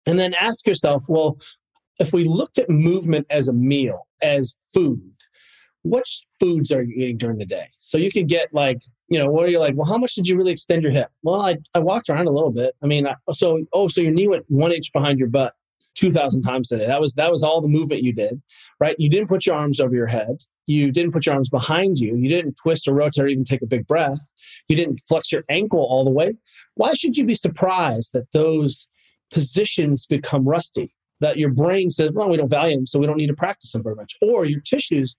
and 0.07 0.19
then 0.19 0.35
ask 0.35 0.67
yourself, 0.67 1.05
well, 1.09 1.39
if 1.99 2.13
we 2.13 2.25
looked 2.25 2.59
at 2.59 2.69
movement 2.69 3.27
as 3.31 3.49
a 3.49 3.53
meal, 3.53 4.07
as 4.21 4.57
food, 4.75 5.01
which 5.85 6.27
foods 6.39 6.71
are 6.73 6.83
you 6.83 6.95
eating 6.97 7.17
during 7.17 7.39
the 7.39 7.47
day? 7.47 7.67
So 7.79 7.99
you 7.99 8.11
could 8.11 8.29
get 8.29 8.53
like, 8.53 8.81
you 9.09 9.19
know, 9.19 9.31
what 9.31 9.47
are 9.47 9.51
you 9.51 9.59
like? 9.59 9.75
Well, 9.77 9.89
how 9.89 9.99
much 9.99 10.15
did 10.15 10.29
you 10.29 10.37
really 10.37 10.53
extend 10.53 10.83
your 10.83 10.93
hip? 10.93 11.11
Well, 11.23 11.41
I, 11.41 11.57
I 11.75 11.81
walked 11.81 12.09
around 12.09 12.29
a 12.29 12.33
little 12.33 12.53
bit. 12.53 12.75
I 12.83 12.87
mean, 12.87 13.07
I, 13.07 13.17
so, 13.33 13.65
oh, 13.73 13.89
so 13.89 14.01
your 14.01 14.13
knee 14.13 14.29
went 14.29 14.45
one 14.49 14.73
inch 14.73 14.93
behind 14.93 15.19
your 15.19 15.29
butt 15.29 15.55
2000 15.97 16.43
times 16.43 16.69
today. 16.69 16.87
That 16.87 17.01
was, 17.01 17.15
that 17.15 17.31
was 17.31 17.43
all 17.43 17.61
the 17.61 17.69
movement 17.69 18.03
you 18.03 18.13
did, 18.13 18.41
right? 18.81 18.97
You 18.99 19.11
didn't 19.11 19.29
put 19.29 19.45
your 19.45 19.57
arms 19.57 19.81
over 19.81 19.95
your 19.95 20.07
head. 20.07 20.39
You 20.67 20.93
didn't 20.93 21.13
put 21.13 21.27
your 21.27 21.35
arms 21.35 21.51
behind 21.51 21.99
you. 21.99 22.17
You 22.17 22.29
didn't 22.29 22.57
twist 22.63 22.87
or 22.87 22.95
rotate 22.95 23.25
or 23.25 23.29
even 23.29 23.45
take 23.45 23.63
a 23.63 23.67
big 23.67 23.87
breath. 23.87 24.21
You 24.69 24.77
didn't 24.77 25.01
flex 25.01 25.33
your 25.33 25.45
ankle 25.49 25.81
all 25.81 26.05
the 26.05 26.11
way. 26.11 26.35
Why 26.75 26.95
should 26.95 27.17
you 27.17 27.25
be 27.25 27.35
surprised 27.35 28.13
that 28.13 28.31
those 28.33 28.87
positions 29.33 30.07
become 30.07 30.47
rusty? 30.47 30.95
That 31.21 31.37
your 31.37 31.51
brain 31.51 31.89
says, 31.89 32.11
well, 32.13 32.29
we 32.29 32.37
don't 32.37 32.49
value 32.49 32.75
them, 32.75 32.87
so 32.87 32.99
we 32.99 33.07
don't 33.07 33.17
need 33.17 33.29
to 33.29 33.35
practice 33.35 33.73
them 33.73 33.85
very 33.85 33.95
much. 33.95 34.17
Or 34.21 34.45
your 34.45 34.61
tissues 34.61 35.17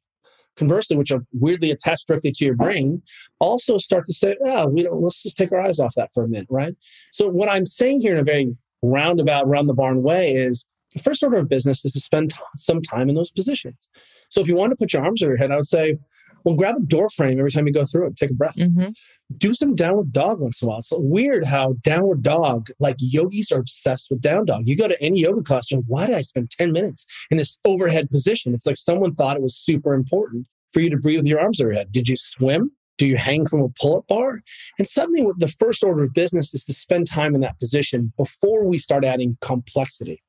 conversely, 0.57 0.97
which 0.97 1.11
are 1.11 1.25
weirdly 1.31 1.71
attached 1.71 2.07
directly 2.07 2.31
to 2.31 2.45
your 2.45 2.55
brain, 2.55 3.01
also 3.39 3.77
start 3.77 4.05
to 4.05 4.13
say, 4.13 4.35
oh, 4.45 4.67
we 4.67 4.83
don't, 4.83 5.01
let's 5.01 5.23
just 5.23 5.37
take 5.37 5.51
our 5.51 5.61
eyes 5.61 5.79
off 5.79 5.95
that 5.95 6.11
for 6.13 6.23
a 6.23 6.27
minute, 6.27 6.47
right? 6.49 6.75
So, 7.11 7.27
what 7.27 7.49
I'm 7.49 7.65
saying 7.65 8.01
here 8.01 8.13
in 8.13 8.19
a 8.19 8.23
very 8.23 8.55
roundabout, 8.81 9.47
round 9.47 9.69
the 9.69 9.73
barn 9.73 10.03
way 10.03 10.33
is 10.33 10.65
the 10.93 11.01
first 11.01 11.23
order 11.23 11.37
of 11.37 11.49
business 11.49 11.85
is 11.85 11.93
to 11.93 11.99
spend 11.99 12.31
t- 12.31 12.37
some 12.57 12.81
time 12.81 13.09
in 13.09 13.15
those 13.15 13.31
positions. 13.31 13.89
So, 14.29 14.41
if 14.41 14.47
you 14.47 14.55
want 14.55 14.71
to 14.71 14.75
put 14.75 14.93
your 14.93 15.03
arms 15.03 15.23
over 15.23 15.31
your 15.31 15.37
head, 15.37 15.51
I 15.51 15.55
would 15.55 15.67
say, 15.67 15.97
well, 16.43 16.55
grab 16.55 16.75
a 16.75 16.81
door 16.81 17.09
frame 17.09 17.39
every 17.39 17.51
time 17.51 17.67
you 17.67 17.73
go 17.73 17.85
through 17.85 18.07
it, 18.07 18.15
take 18.15 18.31
a 18.31 18.35
breath. 18.35 18.55
Mm-hmm 18.55 18.89
do 19.37 19.53
some 19.53 19.75
downward 19.75 20.11
dog 20.11 20.41
once 20.41 20.61
in 20.61 20.67
a 20.67 20.69
while. 20.69 20.79
It's 20.79 20.91
weird 20.95 21.45
how 21.45 21.73
downward 21.81 22.21
dog, 22.21 22.69
like 22.79 22.97
yogis 22.99 23.51
are 23.51 23.59
obsessed 23.59 24.09
with 24.09 24.21
down 24.21 24.45
dog. 24.45 24.63
You 24.65 24.75
go 24.75 24.87
to 24.87 25.01
any 25.01 25.21
yoga 25.21 25.41
class, 25.41 25.71
you're 25.71 25.79
like, 25.79 25.85
why 25.87 26.07
did 26.07 26.15
I 26.15 26.21
spend 26.21 26.51
10 26.51 26.71
minutes 26.71 27.05
in 27.31 27.37
this 27.37 27.57
overhead 27.65 28.09
position? 28.09 28.53
It's 28.53 28.65
like 28.65 28.77
someone 28.77 29.15
thought 29.15 29.37
it 29.37 29.43
was 29.43 29.55
super 29.55 29.93
important 29.93 30.47
for 30.71 30.81
you 30.81 30.89
to 30.89 30.97
breathe 30.97 31.19
with 31.19 31.27
your 31.27 31.39
arms 31.39 31.61
overhead. 31.61 31.91
Did 31.91 32.09
you 32.09 32.15
swim? 32.15 32.71
Do 32.97 33.07
you 33.07 33.17
hang 33.17 33.47
from 33.47 33.61
a 33.61 33.69
pull 33.69 33.97
up 33.97 34.07
bar? 34.07 34.41
And 34.77 34.87
suddenly, 34.87 35.25
the 35.37 35.47
first 35.47 35.83
order 35.83 36.03
of 36.03 36.13
business 36.13 36.53
is 36.53 36.65
to 36.65 36.73
spend 36.73 37.07
time 37.07 37.33
in 37.33 37.41
that 37.41 37.57
position 37.59 38.13
before 38.17 38.65
we 38.65 38.77
start 38.77 39.03
adding 39.03 39.35
complexity. 39.41 40.21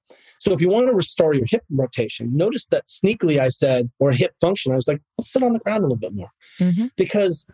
So, 0.45 0.53
if 0.53 0.61
you 0.61 0.69
want 0.69 0.89
to 0.89 0.93
restore 0.93 1.33
your 1.33 1.47
hip 1.47 1.65
rotation, 1.71 2.37
notice 2.37 2.67
that 2.69 2.85
sneakily 2.85 3.41
I 3.41 3.49
said, 3.49 3.91
or 3.99 4.13
hip 4.13 4.35
function, 4.39 4.73
I 4.73 4.75
was 4.75 4.87
like, 4.87 5.01
let's 5.17 5.33
sit 5.33 5.43
on 5.43 5.55
the 5.55 5.59
ground 5.59 5.85
a 5.85 5.87
little 5.87 5.97
bit 5.97 6.13
more. 6.15 6.29
Mm-hmm. 6.61 6.89
Because 6.97 7.47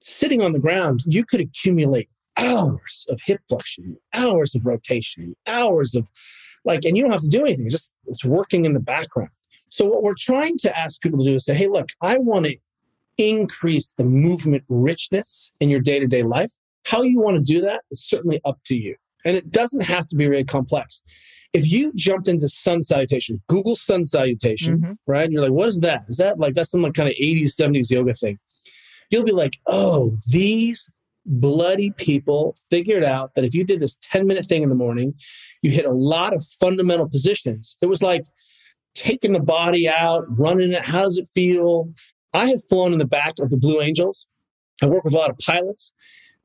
sitting 0.00 0.40
on 0.40 0.52
the 0.52 0.58
ground, 0.58 1.02
you 1.04 1.26
could 1.26 1.40
accumulate 1.40 2.08
hours 2.38 3.04
of 3.10 3.20
hip 3.22 3.42
flexion, 3.50 3.98
hours 4.14 4.54
of 4.54 4.64
rotation, 4.64 5.36
hours 5.46 5.94
of 5.94 6.08
like, 6.64 6.86
and 6.86 6.96
you 6.96 7.02
don't 7.02 7.12
have 7.12 7.20
to 7.20 7.28
do 7.28 7.42
anything. 7.42 7.66
It's 7.66 7.74
just 7.74 7.92
it's 8.06 8.24
working 8.24 8.64
in 8.64 8.72
the 8.72 8.80
background. 8.80 9.30
So 9.68 9.84
what 9.84 10.02
we're 10.02 10.14
trying 10.18 10.56
to 10.58 10.78
ask 10.78 11.02
people 11.02 11.18
to 11.18 11.26
do 11.26 11.34
is 11.34 11.44
say, 11.44 11.54
hey, 11.54 11.68
look, 11.68 11.90
I 12.00 12.16
want 12.16 12.46
to 12.46 12.56
increase 13.18 13.92
the 13.92 14.04
movement 14.04 14.64
richness 14.70 15.50
in 15.60 15.68
your 15.68 15.80
day-to-day 15.80 16.22
life. 16.22 16.52
How 16.86 17.02
you 17.02 17.20
want 17.20 17.36
to 17.36 17.42
do 17.42 17.60
that 17.60 17.82
is 17.90 18.02
certainly 18.02 18.40
up 18.46 18.58
to 18.66 18.74
you. 18.78 18.96
And 19.28 19.36
it 19.36 19.52
doesn't 19.52 19.82
have 19.82 20.06
to 20.08 20.16
be 20.16 20.26
really 20.26 20.44
complex. 20.44 21.02
If 21.52 21.70
you 21.70 21.92
jumped 21.94 22.28
into 22.28 22.48
sun 22.48 22.82
salutation, 22.82 23.40
Google 23.48 23.76
sun 23.76 24.04
salutation, 24.04 24.78
mm-hmm. 24.78 24.92
right? 25.06 25.24
And 25.24 25.32
you're 25.32 25.42
like, 25.42 25.52
what 25.52 25.68
is 25.68 25.80
that? 25.80 26.04
Is 26.08 26.16
that 26.16 26.38
like 26.38 26.54
that's 26.54 26.70
some 26.70 26.82
like 26.82 26.94
kind 26.94 27.08
of 27.08 27.14
80s, 27.14 27.54
70s 27.58 27.90
yoga 27.90 28.14
thing? 28.14 28.38
you'll 29.10 29.24
be 29.24 29.32
like, 29.32 29.58
oh, 29.66 30.12
these 30.30 30.88
bloody 31.26 31.90
people 31.92 32.56
figured 32.70 33.04
out 33.04 33.34
that 33.34 33.44
if 33.44 33.54
you 33.54 33.64
did 33.64 33.80
this 33.80 33.96
10 34.02 34.26
minute 34.26 34.46
thing 34.46 34.62
in 34.62 34.68
the 34.68 34.74
morning, 34.74 35.14
you 35.62 35.70
hit 35.70 35.84
a 35.84 35.92
lot 35.92 36.34
of 36.34 36.44
fundamental 36.44 37.08
positions. 37.08 37.76
It 37.80 37.86
was 37.86 38.02
like 38.02 38.24
taking 38.94 39.32
the 39.32 39.40
body 39.40 39.88
out, 39.88 40.24
running 40.38 40.72
it. 40.72 40.82
How 40.82 41.02
does 41.02 41.18
it 41.18 41.28
feel? 41.34 41.92
I 42.32 42.46
have 42.46 42.64
flown 42.68 42.92
in 42.92 42.98
the 42.98 43.06
back 43.06 43.34
of 43.38 43.50
the 43.50 43.56
Blue 43.56 43.80
Angels. 43.80 44.26
I 44.82 44.86
work 44.86 45.04
with 45.04 45.14
a 45.14 45.18
lot 45.18 45.30
of 45.30 45.38
pilots. 45.38 45.92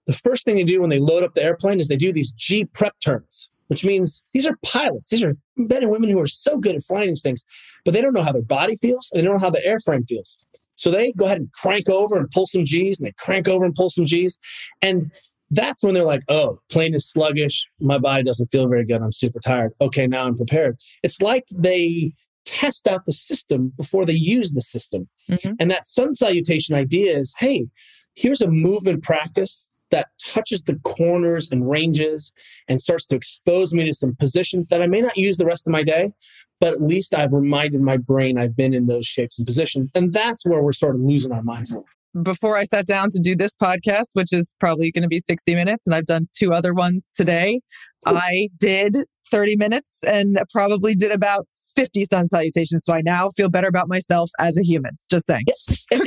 The 0.07 0.13
first 0.13 0.45
thing 0.45 0.55
they 0.55 0.63
do 0.63 0.81
when 0.81 0.89
they 0.89 0.99
load 0.99 1.23
up 1.23 1.33
the 1.33 1.43
airplane 1.43 1.79
is 1.79 1.87
they 1.87 1.95
do 1.95 2.11
these 2.11 2.31
G 2.31 2.65
prep 2.65 2.95
turns, 3.03 3.49
which 3.67 3.85
means 3.85 4.23
these 4.33 4.45
are 4.45 4.57
pilots. 4.63 5.09
These 5.09 5.23
are 5.23 5.35
men 5.57 5.83
and 5.83 5.91
women 5.91 6.09
who 6.09 6.19
are 6.19 6.27
so 6.27 6.57
good 6.57 6.75
at 6.75 6.83
flying 6.83 7.09
these 7.09 7.21
things, 7.21 7.45
but 7.85 7.93
they 7.93 8.01
don't 8.01 8.13
know 8.13 8.23
how 8.23 8.31
their 8.31 8.41
body 8.41 8.75
feels. 8.75 9.09
And 9.11 9.19
they 9.19 9.25
don't 9.25 9.35
know 9.35 9.45
how 9.45 9.49
the 9.49 9.61
airframe 9.65 10.07
feels. 10.07 10.37
So 10.75 10.91
they 10.91 11.11
go 11.13 11.25
ahead 11.25 11.37
and 11.37 11.51
crank 11.51 11.89
over 11.89 12.17
and 12.17 12.29
pull 12.31 12.47
some 12.47 12.65
G's, 12.65 12.99
and 12.99 13.07
they 13.07 13.13
crank 13.17 13.47
over 13.47 13.63
and 13.63 13.75
pull 13.75 13.89
some 13.89 14.05
G's. 14.05 14.37
And 14.81 15.11
that's 15.51 15.83
when 15.83 15.93
they're 15.93 16.03
like, 16.03 16.23
oh, 16.29 16.59
plane 16.69 16.93
is 16.93 17.09
sluggish. 17.09 17.67
My 17.79 17.99
body 17.99 18.23
doesn't 18.23 18.51
feel 18.51 18.67
very 18.67 18.85
good. 18.85 19.01
I'm 19.01 19.11
super 19.11 19.39
tired. 19.39 19.71
Okay, 19.79 20.07
now 20.07 20.25
I'm 20.25 20.35
prepared. 20.35 20.77
It's 21.03 21.21
like 21.21 21.45
they 21.55 22.13
test 22.45 22.87
out 22.87 23.05
the 23.05 23.13
system 23.13 23.71
before 23.77 24.05
they 24.05 24.13
use 24.13 24.53
the 24.53 24.61
system. 24.61 25.07
Mm-hmm. 25.29 25.53
And 25.59 25.71
that 25.71 25.87
sun 25.87 26.15
salutation 26.15 26.75
idea 26.75 27.17
is 27.17 27.33
hey, 27.37 27.67
here's 28.15 28.41
a 28.41 28.49
movement 28.49 29.03
practice 29.03 29.67
that 29.93 30.07
touches 30.19 30.63
the 30.63 30.73
corners 30.83 31.47
and 31.51 31.69
ranges 31.69 32.33
and 32.67 32.81
starts 32.81 33.05
to 33.05 33.15
expose 33.15 33.75
me 33.75 33.85
to 33.85 33.93
some 33.93 34.15
positions 34.15 34.69
that 34.69 34.81
I 34.81 34.87
may 34.87 35.01
not 35.01 35.15
use 35.17 35.37
the 35.37 35.45
rest 35.45 35.67
of 35.67 35.71
my 35.71 35.83
day, 35.83 36.11
but 36.59 36.73
at 36.73 36.81
least 36.81 37.13
I've 37.13 37.31
reminded 37.31 37.79
my 37.79 37.97
brain 37.97 38.39
I've 38.39 38.55
been 38.55 38.73
in 38.73 38.87
those 38.87 39.05
shapes 39.05 39.37
and 39.37 39.45
positions. 39.45 39.91
And 39.93 40.11
that's 40.11 40.47
where 40.47 40.63
we're 40.63 40.71
sort 40.71 40.95
of 40.95 41.01
losing 41.01 41.31
our 41.31 41.43
minds. 41.43 41.77
Before 42.23 42.57
I 42.57 42.63
sat 42.63 42.87
down 42.87 43.11
to 43.11 43.19
do 43.19 43.35
this 43.35 43.55
podcast, 43.55 44.07
which 44.13 44.33
is 44.33 44.51
probably 44.59 44.91
going 44.91 45.03
to 45.03 45.07
be 45.07 45.19
60 45.19 45.53
minutes, 45.53 45.85
and 45.85 45.95
I've 45.95 46.07
done 46.07 46.27
two 46.35 46.53
other 46.53 46.73
ones 46.73 47.11
today. 47.15 47.61
I 48.07 48.49
did 48.59 48.97
30 49.33 49.55
minutes 49.55 50.03
and 50.05 50.37
probably 50.51 50.93
did 50.93 51.11
about 51.11 51.47
50 51.75 52.05
sun 52.05 52.27
salutations. 52.27 52.85
So 52.85 52.93
I 52.93 53.01
now 53.01 53.29
feel 53.31 53.49
better 53.49 53.67
about 53.67 53.87
myself 53.87 54.29
as 54.37 54.59
a 54.59 54.63
human. 54.63 54.99
Just 55.09 55.25
saying. 55.25 55.45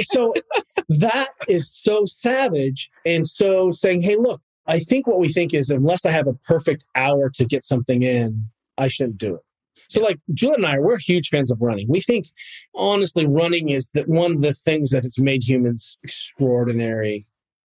so 0.02 0.32
that 0.88 1.30
is 1.48 1.74
so 1.74 2.04
savage. 2.06 2.88
And 3.04 3.26
so 3.26 3.72
saying, 3.72 4.02
hey, 4.02 4.14
look, 4.14 4.40
I 4.68 4.78
think 4.78 5.08
what 5.08 5.18
we 5.18 5.32
think 5.32 5.54
is 5.54 5.70
unless 5.70 6.06
I 6.06 6.12
have 6.12 6.28
a 6.28 6.34
perfect 6.34 6.86
hour 6.94 7.28
to 7.30 7.44
get 7.44 7.64
something 7.64 8.04
in, 8.04 8.46
I 8.78 8.86
shouldn't 8.86 9.18
do 9.18 9.34
it. 9.34 9.40
So, 9.88 10.02
like 10.02 10.18
Julian 10.32 10.64
and 10.64 10.72
I, 10.74 10.78
we're 10.78 10.98
huge 10.98 11.28
fans 11.28 11.50
of 11.50 11.60
running. 11.60 11.86
We 11.88 12.00
think, 12.00 12.26
honestly, 12.74 13.26
running 13.26 13.70
is 13.70 13.90
that 13.90 14.08
one 14.08 14.32
of 14.32 14.40
the 14.40 14.52
things 14.52 14.90
that 14.90 15.04
has 15.04 15.18
made 15.18 15.48
humans 15.48 15.96
extraordinary, 16.02 17.26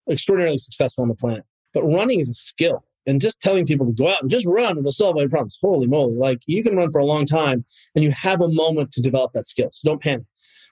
extraordinarily 0.09 0.59
successful 0.59 1.03
on 1.03 1.09
the 1.09 1.17
planet. 1.17 1.45
But 1.73 1.83
running 1.83 2.21
is 2.21 2.31
a 2.31 2.35
skill 2.35 2.85
and 3.07 3.21
just 3.21 3.41
telling 3.41 3.67
people 3.67 3.87
to 3.87 3.93
go 3.93 4.09
out 4.09 4.23
and 4.23 4.31
just 4.31 4.47
run 4.47 4.79
it'll 4.79 4.93
solve 4.93 5.17
all 5.17 5.23
your 5.23 5.31
problems. 5.31 5.59
Holy 5.61 5.87
moly 5.87 6.15
like 6.15 6.43
you 6.47 6.63
can 6.63 6.77
run 6.77 6.91
for 6.91 7.01
a 7.01 7.05
long 7.05 7.27
time 7.27 7.65
and 7.95 8.05
you 8.05 8.11
have 8.11 8.41
a 8.41 8.49
moment 8.49 8.93
to 8.93 9.03
develop 9.03 9.33
that 9.33 9.47
skill 9.47 9.69
so 9.73 9.91
don't 9.91 10.03
panic. 10.03 10.27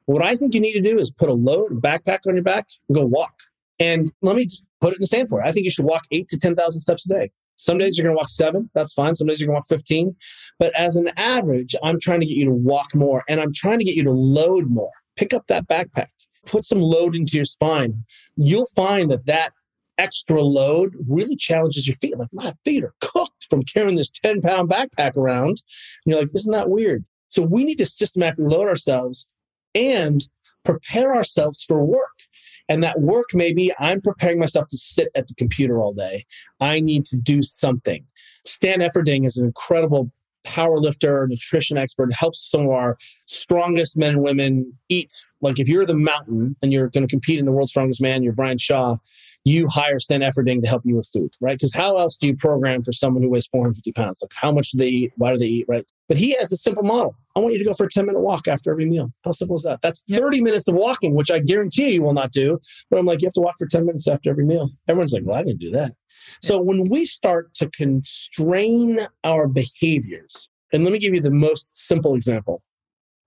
What 0.06 0.22
i 0.22 0.36
think 0.36 0.54
you 0.54 0.60
need 0.60 0.74
to 0.74 0.80
do 0.80 0.98
is 0.98 1.10
put 1.10 1.28
a 1.28 1.34
load 1.34 1.72
a 1.72 1.74
backpack 1.74 2.20
on 2.26 2.34
your 2.34 2.44
back 2.44 2.66
and 2.88 2.96
go 2.96 3.04
walk. 3.04 3.34
And 3.78 4.12
let 4.22 4.36
me 4.36 4.48
put 4.80 4.92
it 4.92 4.96
in 4.96 5.00
the 5.00 5.06
stand 5.06 5.28
for 5.28 5.40
it 5.40 5.48
i 5.48 5.52
think 5.52 5.64
you 5.64 5.70
should 5.70 5.84
walk 5.84 6.02
8 6.10 6.28
to 6.28 6.38
10,000 6.38 6.80
steps 6.80 7.06
a 7.06 7.08
day. 7.08 7.30
Some 7.56 7.78
days 7.78 7.96
you're 7.96 8.04
going 8.04 8.16
to 8.16 8.18
walk 8.18 8.30
7 8.30 8.70
that's 8.74 8.92
fine. 8.92 9.14
Some 9.14 9.26
days 9.26 9.40
you're 9.40 9.46
going 9.46 9.62
to 9.62 9.74
walk 9.74 9.80
15 9.80 10.16
but 10.58 10.74
as 10.78 10.96
an 10.96 11.10
average 11.16 11.74
i'm 11.82 11.98
trying 12.00 12.20
to 12.20 12.26
get 12.26 12.36
you 12.36 12.46
to 12.46 12.52
walk 12.52 12.94
more 12.94 13.24
and 13.28 13.40
i'm 13.40 13.52
trying 13.52 13.78
to 13.78 13.84
get 13.84 13.94
you 13.94 14.04
to 14.04 14.12
load 14.12 14.70
more. 14.70 14.92
Pick 15.16 15.34
up 15.34 15.46
that 15.48 15.68
backpack. 15.68 16.08
Put 16.46 16.64
some 16.64 16.80
load 16.80 17.14
into 17.14 17.36
your 17.36 17.44
spine. 17.44 18.04
You'll 18.36 18.66
find 18.66 19.10
that 19.10 19.26
that 19.26 19.52
extra 19.98 20.42
load 20.42 20.94
really 21.09 21.37
challenges 21.37 21.87
your 21.87 21.96
feet. 21.96 22.18
Like 22.18 22.28
my 22.33 22.52
feet 22.64 22.85
are 22.85 22.94
cooked 23.00 23.46
from 23.48 23.62
carrying 23.62 23.96
this 23.96 24.11
10 24.11 24.40
pound 24.40 24.68
backpack 24.68 25.16
around. 25.16 25.61
And 26.05 26.07
you're 26.07 26.18
like, 26.18 26.33
this 26.33 26.42
isn't 26.42 26.52
that 26.52 26.70
weird? 26.70 27.05
So 27.28 27.42
we 27.42 27.64
need 27.64 27.78
to 27.78 27.87
systematically 27.87 28.44
load 28.46 28.68
ourselves 28.68 29.26
and 29.74 30.22
prepare 30.64 31.14
ourselves 31.14 31.64
for 31.64 31.85
work. 31.85 32.22
And 32.68 32.83
that 32.83 33.00
work 33.00 33.35
may 33.35 33.52
be 33.52 33.72
I'm 33.78 34.00
preparing 34.00 34.38
myself 34.38 34.68
to 34.68 34.78
sit 34.78 35.09
at 35.14 35.26
the 35.28 35.35
computer 35.35 35.81
all 35.81 35.92
day. 35.92 36.26
I 36.61 36.81
need 36.81 37.05
to 37.07 37.16
do 37.16 37.42
something. 37.42 38.05
Stan 38.46 38.81
Efferding 38.81 39.26
is 39.26 39.37
an 39.37 39.46
incredible 39.46 40.12
power 40.44 40.78
lifter, 40.78 41.26
nutrition 41.28 41.76
expert, 41.78 42.12
helps 42.12 42.50
some 42.50 42.62
of 42.62 42.70
our 42.70 42.98
strongest 43.26 43.96
men 43.96 44.14
and 44.14 44.22
women 44.22 44.72
eat. 44.88 45.12
Like 45.40 45.59
if 45.59 45.68
you're 45.68 45.87
the 45.87 45.94
mountain 45.94 46.57
and 46.62 46.72
you're 46.72 46.88
going 46.88 47.07
to 47.07 47.11
compete 47.11 47.38
in 47.38 47.44
the 47.44 47.52
world's 47.52 47.70
strongest 47.70 48.02
man, 48.02 48.22
you're 48.22 48.33
Brian 48.33 48.59
Shaw, 48.59 48.96
you 49.44 49.66
hire 49.68 49.98
Stan 49.98 50.20
Efferding 50.20 50.62
to 50.62 50.68
help 50.68 50.83
you 50.85 50.96
with 50.96 51.09
food, 51.12 51.33
right? 51.40 51.59
Because 51.59 51.74
how 51.74 51.98
else 51.98 52.16
do 52.16 52.28
you 52.28 52.37
program 52.37 52.83
for 52.83 52.92
someone 52.92 53.22
who 53.22 53.31
weighs 53.31 53.46
450 53.46 53.92
pounds? 53.92 54.22
Like 54.22 54.31
how 54.35 54.52
much 54.52 54.70
do 54.70 54.78
they 54.78 54.88
eat? 54.88 55.12
Why 55.16 55.33
do 55.33 55.38
they 55.38 55.46
eat, 55.46 55.66
right? 55.68 55.85
But 56.09 56.16
he 56.16 56.37
has 56.38 56.52
a 56.52 56.57
simple 56.57 56.85
model. 56.85 57.16
I 57.35 57.40
want 57.40 57.52
you 57.52 57.59
to 57.59 57.64
go 57.64 57.74
for 57.74 57.87
a 57.87 57.90
10 57.90 58.07
minute 58.07 58.20
walk 58.20 58.46
after 58.46 58.70
every 58.70 58.87
meal. 58.87 59.12
How 59.24 59.33
simple 59.33 59.57
is 59.57 59.62
that? 59.62 59.81
That's 59.81 60.05
30 60.11 60.42
minutes 60.42 60.68
of 60.68 60.74
walking, 60.74 61.14
which 61.14 61.31
I 61.31 61.38
guarantee 61.38 61.94
you 61.94 62.02
will 62.02 62.14
not 62.14 62.33
do. 62.33 62.59
But 62.90 62.98
I'm 62.98 63.07
like, 63.07 63.20
you 63.20 63.26
have 63.26 63.33
to 63.35 63.40
walk 63.40 63.55
for 63.59 63.66
10 63.66 63.87
minutes 63.87 64.07
after 64.07 64.31
every 64.31 64.44
meal. 64.44 64.70
Everyone's 64.88 65.12
like, 65.12 65.24
well, 65.24 65.38
I 65.38 65.42
didn't 65.42 65.61
do 65.61 65.70
that. 65.72 65.94
So 66.40 66.61
when 66.61 66.88
we 66.88 67.05
start 67.05 67.55
to 67.55 67.68
constrain 67.70 69.00
our 69.24 69.48
behaviors, 69.48 70.48
and 70.72 70.85
let 70.85 70.92
me 70.92 70.98
give 70.98 71.14
you 71.14 71.20
the 71.20 71.31
most 71.31 71.76
simple 71.76 72.14
example. 72.14 72.62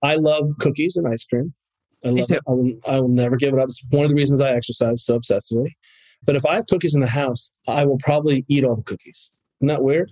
I 0.02 0.16
love 0.16 0.50
cookies 0.58 0.96
and 0.96 1.06
ice 1.08 1.24
cream. 1.24 1.54
I 2.04 2.10
love 2.10 2.30
it. 2.30 2.40
I 2.46 2.50
will, 2.50 2.72
I 2.86 3.00
will 3.00 3.08
never 3.08 3.36
give 3.36 3.54
it 3.54 3.60
up. 3.60 3.68
It's 3.68 3.82
one 3.90 4.04
of 4.04 4.10
the 4.10 4.16
reasons 4.16 4.40
I 4.40 4.50
exercise 4.50 5.04
so 5.04 5.18
obsessively. 5.18 5.72
But 6.26 6.36
if 6.36 6.44
I 6.44 6.56
have 6.56 6.66
cookies 6.66 6.94
in 6.94 7.00
the 7.00 7.08
house, 7.08 7.50
I 7.68 7.86
will 7.86 7.98
probably 7.98 8.44
eat 8.48 8.64
all 8.64 8.74
the 8.74 8.82
cookies. 8.82 9.30
Isn't 9.60 9.68
that 9.68 9.82
weird? 9.82 10.10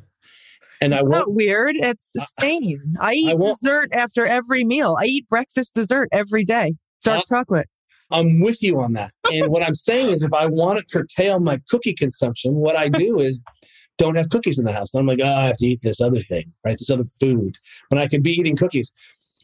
And 0.81 0.93
it's 0.93 1.05
I 1.05 1.09
not 1.09 1.27
weird. 1.29 1.77
It's 1.77 2.13
the 2.13 2.27
same. 2.41 2.81
I 3.01 3.15
eat 3.15 3.35
I 3.35 3.37
dessert 3.37 3.91
after 3.93 4.27
every 4.27 4.65
meal. 4.65 4.97
I 5.01 5.07
eat 5.07 5.29
breakfast 5.29 5.75
dessert 5.75 6.09
every 6.13 6.45
day. 6.45 6.75
Dark 7.03 7.25
chocolate. 7.29 7.69
I'm 8.11 8.41
with 8.41 8.63
you 8.63 8.81
on 8.81 8.93
that. 8.95 9.11
And 9.33 9.49
what 9.49 9.63
I'm 9.63 9.75
saying 9.75 10.13
is, 10.13 10.23
if 10.23 10.33
I 10.33 10.47
want 10.47 10.79
to 10.79 10.85
curtail 10.85 11.41
my 11.41 11.61
cookie 11.69 11.95
consumption, 11.95 12.55
what 12.55 12.77
I 12.77 12.89
do 12.89 13.19
is 13.19 13.43
don't 13.99 14.17
have 14.17 14.29
cookies 14.29 14.59
in 14.59 14.67
the 14.67 14.73
house. 14.73 14.93
And 14.95 15.01
I'm 15.01 15.07
like, 15.07 15.21
oh, 15.23 15.37
I 15.37 15.47
have 15.47 15.57
to 15.59 15.67
eat 15.67 15.83
this 15.83 16.01
other 16.01 16.19
thing, 16.19 16.53
right? 16.65 16.79
This 16.79 16.91
other 16.91 17.05
food 17.21 17.57
when 17.89 18.01
I 18.01 18.07
could 18.07 18.23
be 18.23 18.33
eating 18.33 18.57
cookies. 18.57 18.93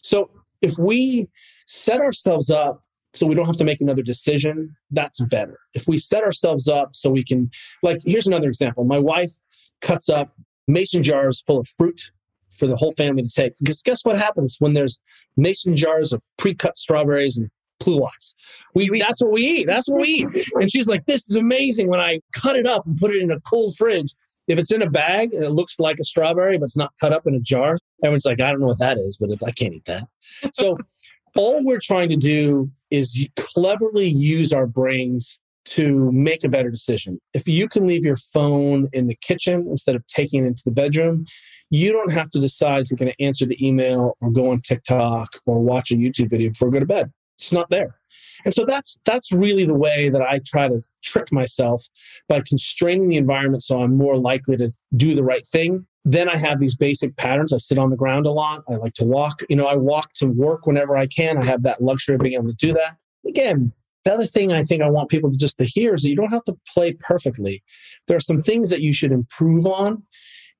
So 0.02 0.30
if 0.60 0.78
we 0.78 1.28
set 1.66 2.00
ourselves 2.00 2.50
up 2.50 2.82
so 3.12 3.26
we 3.26 3.34
don't 3.34 3.46
have 3.46 3.56
to 3.56 3.64
make 3.64 3.80
another 3.80 4.02
decision, 4.02 4.76
that's 4.90 5.18
hmm. 5.18 5.26
better. 5.26 5.58
If 5.74 5.88
we 5.88 5.98
set 5.98 6.22
ourselves 6.22 6.68
up 6.68 6.94
so 6.94 7.10
we 7.10 7.24
can, 7.24 7.50
like, 7.82 7.98
here's 8.04 8.26
another 8.26 8.48
example. 8.48 8.84
My 8.84 8.98
wife 8.98 9.32
cuts 9.80 10.08
up 10.08 10.34
mason 10.68 11.02
jars 11.02 11.40
full 11.40 11.58
of 11.58 11.68
fruit 11.68 12.12
for 12.50 12.66
the 12.66 12.76
whole 12.76 12.92
family 12.92 13.22
to 13.22 13.28
take. 13.28 13.56
Because 13.58 13.82
guess 13.82 14.04
what 14.04 14.18
happens 14.18 14.56
when 14.58 14.74
there's 14.74 15.00
mason 15.36 15.74
jars 15.76 16.12
of 16.12 16.22
pre-cut 16.36 16.76
strawberries 16.76 17.38
and 17.38 17.50
pluots? 17.80 18.34
We, 18.74 19.00
that's 19.00 19.22
what 19.22 19.32
we 19.32 19.42
eat. 19.42 19.66
That's 19.66 19.88
what 19.88 20.02
we 20.02 20.08
eat. 20.08 20.48
And 20.54 20.70
she's 20.70 20.88
like, 20.88 21.06
"This 21.06 21.28
is 21.28 21.36
amazing." 21.36 21.88
When 21.88 22.00
I 22.00 22.20
cut 22.32 22.56
it 22.56 22.66
up 22.66 22.86
and 22.86 22.98
put 22.98 23.10
it 23.10 23.22
in 23.22 23.30
a 23.30 23.40
cold 23.40 23.76
fridge, 23.76 24.14
if 24.46 24.58
it's 24.58 24.72
in 24.72 24.82
a 24.82 24.90
bag 24.90 25.32
and 25.32 25.42
it 25.42 25.50
looks 25.50 25.80
like 25.80 25.98
a 25.98 26.04
strawberry 26.04 26.58
but 26.58 26.66
it's 26.66 26.76
not 26.76 26.92
cut 27.00 27.12
up 27.12 27.26
in 27.26 27.34
a 27.34 27.40
jar, 27.40 27.78
everyone's 28.04 28.26
like, 28.26 28.40
"I 28.40 28.50
don't 28.50 28.60
know 28.60 28.66
what 28.66 28.78
that 28.80 28.98
is," 28.98 29.16
but 29.16 29.30
I 29.42 29.52
can't 29.52 29.74
eat 29.74 29.86
that. 29.86 30.06
So 30.52 30.76
all 31.36 31.64
we're 31.64 31.80
trying 31.80 32.08
to 32.10 32.16
do 32.16 32.70
is 32.90 33.26
cleverly 33.36 34.08
use 34.08 34.52
our 34.52 34.66
brains 34.66 35.38
to 35.66 36.10
make 36.10 36.42
a 36.42 36.48
better 36.48 36.70
decision. 36.70 37.20
If 37.34 37.46
you 37.46 37.68
can 37.68 37.86
leave 37.86 38.04
your 38.04 38.16
phone 38.16 38.88
in 38.92 39.06
the 39.06 39.14
kitchen 39.16 39.66
instead 39.68 39.94
of 39.94 40.06
taking 40.06 40.44
it 40.44 40.48
into 40.48 40.62
the 40.64 40.70
bedroom, 40.70 41.26
you 41.70 41.92
don't 41.92 42.12
have 42.12 42.30
to 42.30 42.40
decide 42.40 42.82
if 42.82 42.90
you're 42.90 42.98
going 42.98 43.12
to 43.16 43.24
answer 43.24 43.46
the 43.46 43.64
email 43.64 44.16
or 44.20 44.30
go 44.30 44.50
on 44.50 44.60
TikTok 44.60 45.36
or 45.46 45.60
watch 45.60 45.90
a 45.90 45.94
YouTube 45.94 46.30
video 46.30 46.48
before 46.48 46.68
you 46.68 46.72
go 46.72 46.80
to 46.80 46.86
bed. 46.86 47.12
It's 47.38 47.52
not 47.52 47.70
there. 47.70 47.99
And 48.44 48.54
so 48.54 48.64
that's 48.64 48.98
that's 49.04 49.32
really 49.32 49.64
the 49.64 49.74
way 49.74 50.08
that 50.08 50.22
I 50.22 50.40
try 50.44 50.68
to 50.68 50.80
trick 51.02 51.32
myself 51.32 51.84
by 52.28 52.42
constraining 52.46 53.08
the 53.08 53.16
environment 53.16 53.62
so 53.62 53.82
I'm 53.82 53.96
more 53.96 54.18
likely 54.18 54.56
to 54.56 54.70
do 54.96 55.14
the 55.14 55.24
right 55.24 55.46
thing. 55.46 55.86
Then 56.04 56.28
I 56.28 56.36
have 56.36 56.60
these 56.60 56.76
basic 56.76 57.16
patterns. 57.16 57.52
I 57.52 57.58
sit 57.58 57.78
on 57.78 57.90
the 57.90 57.96
ground 57.96 58.26
a 58.26 58.30
lot. 58.30 58.64
I 58.70 58.76
like 58.76 58.94
to 58.94 59.04
walk. 59.04 59.42
You 59.48 59.56
know, 59.56 59.66
I 59.66 59.76
walk 59.76 60.14
to 60.14 60.26
work 60.26 60.66
whenever 60.66 60.96
I 60.96 61.06
can. 61.06 61.38
I 61.38 61.44
have 61.44 61.62
that 61.64 61.82
luxury 61.82 62.14
of 62.14 62.22
being 62.22 62.34
able 62.34 62.48
to 62.48 62.54
do 62.54 62.72
that. 62.72 62.96
Again, 63.26 63.72
the 64.04 64.14
other 64.14 64.26
thing 64.26 64.52
I 64.52 64.62
think 64.62 64.82
I 64.82 64.88
want 64.88 65.10
people 65.10 65.30
to 65.30 65.36
just 65.36 65.58
to 65.58 65.64
hear 65.64 65.94
is 65.94 66.02
that 66.02 66.08
you 66.08 66.16
don't 66.16 66.30
have 66.30 66.44
to 66.44 66.56
play 66.72 66.94
perfectly. 66.94 67.62
There 68.06 68.16
are 68.16 68.20
some 68.20 68.42
things 68.42 68.70
that 68.70 68.80
you 68.80 68.94
should 68.94 69.12
improve 69.12 69.66
on. 69.66 70.02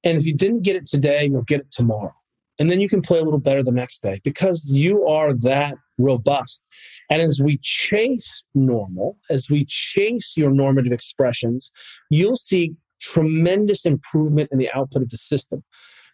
And 0.04 0.18
if 0.18 0.26
you 0.26 0.34
didn't 0.34 0.62
get 0.62 0.76
it 0.76 0.86
today, 0.86 1.26
you'll 1.26 1.42
get 1.42 1.60
it 1.60 1.70
tomorrow. 1.70 2.14
And 2.60 2.70
then 2.70 2.80
you 2.80 2.88
can 2.88 3.00
play 3.00 3.18
a 3.18 3.24
little 3.24 3.40
better 3.40 3.62
the 3.62 3.72
next 3.72 4.02
day 4.02 4.20
because 4.22 4.70
you 4.70 5.06
are 5.06 5.32
that 5.32 5.76
robust. 5.98 6.62
And 7.10 7.20
as 7.22 7.40
we 7.42 7.58
chase 7.62 8.44
normal, 8.54 9.16
as 9.30 9.48
we 9.50 9.64
chase 9.66 10.34
your 10.36 10.50
normative 10.50 10.92
expressions, 10.92 11.72
you'll 12.10 12.36
see 12.36 12.76
tremendous 13.00 13.86
improvement 13.86 14.50
in 14.52 14.58
the 14.58 14.70
output 14.72 15.02
of 15.02 15.08
the 15.08 15.16
system 15.16 15.64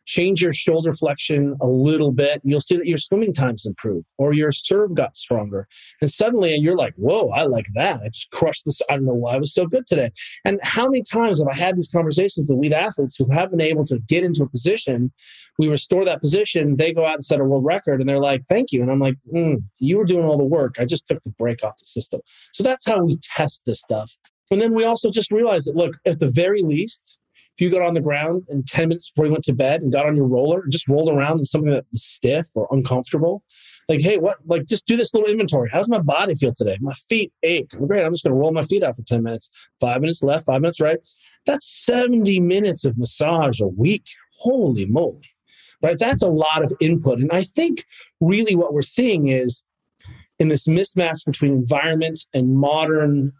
change 0.06 0.40
your 0.40 0.52
shoulder 0.52 0.92
flexion 0.92 1.56
a 1.60 1.66
little 1.66 2.12
bit, 2.12 2.40
you'll 2.44 2.60
see 2.60 2.76
that 2.76 2.86
your 2.86 2.98
swimming 2.98 3.32
times 3.32 3.66
improved 3.66 4.06
or 4.18 4.32
your 4.32 4.52
serve 4.52 4.94
got 4.94 5.16
stronger. 5.16 5.68
And 6.00 6.10
suddenly 6.10 6.54
you're 6.56 6.76
like, 6.76 6.94
whoa, 6.96 7.28
I 7.30 7.42
like 7.42 7.66
that. 7.74 8.00
I 8.02 8.08
just 8.08 8.30
crushed 8.30 8.64
this. 8.64 8.80
I 8.88 8.94
don't 8.94 9.04
know 9.04 9.14
why 9.14 9.34
I 9.34 9.38
was 9.38 9.52
so 9.52 9.66
good 9.66 9.86
today. 9.86 10.10
And 10.44 10.58
how 10.62 10.86
many 10.86 11.02
times 11.02 11.40
have 11.40 11.48
I 11.48 11.56
had 11.56 11.76
these 11.76 11.90
conversations 11.90 12.48
with 12.48 12.56
elite 12.56 12.72
athletes 12.72 13.16
who 13.16 13.28
have 13.32 13.50
been 13.50 13.60
able 13.60 13.84
to 13.86 13.98
get 13.98 14.24
into 14.24 14.44
a 14.44 14.48
position? 14.48 15.12
We 15.58 15.68
restore 15.68 16.04
that 16.04 16.20
position, 16.20 16.76
they 16.76 16.92
go 16.92 17.06
out 17.06 17.14
and 17.14 17.24
set 17.24 17.40
a 17.40 17.44
world 17.44 17.64
record, 17.64 18.00
and 18.00 18.08
they're 18.08 18.20
like, 18.20 18.42
thank 18.48 18.72
you. 18.72 18.82
And 18.82 18.90
I'm 18.90 19.00
like, 19.00 19.16
mm, 19.34 19.56
you 19.78 19.96
were 19.96 20.04
doing 20.04 20.26
all 20.26 20.36
the 20.36 20.44
work. 20.44 20.76
I 20.78 20.84
just 20.84 21.08
took 21.08 21.22
the 21.22 21.30
brake 21.30 21.64
off 21.64 21.78
the 21.78 21.84
system. 21.84 22.20
So 22.52 22.62
that's 22.62 22.86
how 22.86 23.02
we 23.02 23.16
test 23.22 23.62
this 23.66 23.80
stuff. 23.80 24.16
And 24.50 24.60
then 24.60 24.74
we 24.74 24.84
also 24.84 25.10
just 25.10 25.32
realize 25.32 25.64
that, 25.64 25.74
look, 25.74 25.94
at 26.06 26.20
the 26.20 26.30
very 26.30 26.62
least, 26.62 27.15
if 27.56 27.62
you 27.62 27.70
got 27.70 27.80
on 27.80 27.94
the 27.94 28.02
ground 28.02 28.44
in 28.50 28.62
10 28.64 28.88
minutes 28.88 29.10
before 29.10 29.24
you 29.24 29.32
went 29.32 29.44
to 29.44 29.54
bed 29.54 29.80
and 29.80 29.90
got 29.90 30.04
on 30.04 30.14
your 30.14 30.26
roller 30.26 30.60
and 30.60 30.70
just 30.70 30.88
rolled 30.88 31.08
around 31.08 31.38
in 31.38 31.46
something 31.46 31.70
that 31.70 31.86
was 31.90 32.04
stiff 32.04 32.48
or 32.54 32.68
uncomfortable, 32.70 33.42
like, 33.88 34.00
hey, 34.00 34.18
what, 34.18 34.36
like, 34.44 34.66
just 34.66 34.86
do 34.86 34.94
this 34.94 35.14
little 35.14 35.30
inventory. 35.30 35.70
How's 35.72 35.88
my 35.88 36.00
body 36.00 36.34
feel 36.34 36.52
today? 36.52 36.76
My 36.82 36.92
feet 37.08 37.32
ache. 37.42 37.70
Great. 37.70 38.04
I'm 38.04 38.12
just 38.12 38.24
going 38.24 38.34
to 38.34 38.38
roll 38.38 38.52
my 38.52 38.62
feet 38.62 38.82
out 38.82 38.96
for 38.96 39.02
10 39.02 39.22
minutes, 39.22 39.48
five 39.80 40.02
minutes 40.02 40.22
left, 40.22 40.46
five 40.46 40.60
minutes 40.60 40.80
right. 40.80 40.98
That's 41.46 41.66
70 41.86 42.40
minutes 42.40 42.84
of 42.84 42.98
massage 42.98 43.60
a 43.60 43.68
week. 43.68 44.04
Holy 44.38 44.84
moly. 44.84 45.30
Right. 45.82 45.98
That's 45.98 46.22
a 46.22 46.30
lot 46.30 46.62
of 46.62 46.72
input. 46.80 47.20
And 47.20 47.30
I 47.32 47.44
think 47.44 47.84
really 48.20 48.54
what 48.54 48.74
we're 48.74 48.82
seeing 48.82 49.28
is 49.28 49.62
in 50.38 50.48
this 50.48 50.66
mismatch 50.66 51.24
between 51.24 51.52
environment 51.52 52.20
and 52.34 52.56
modern 52.56 53.32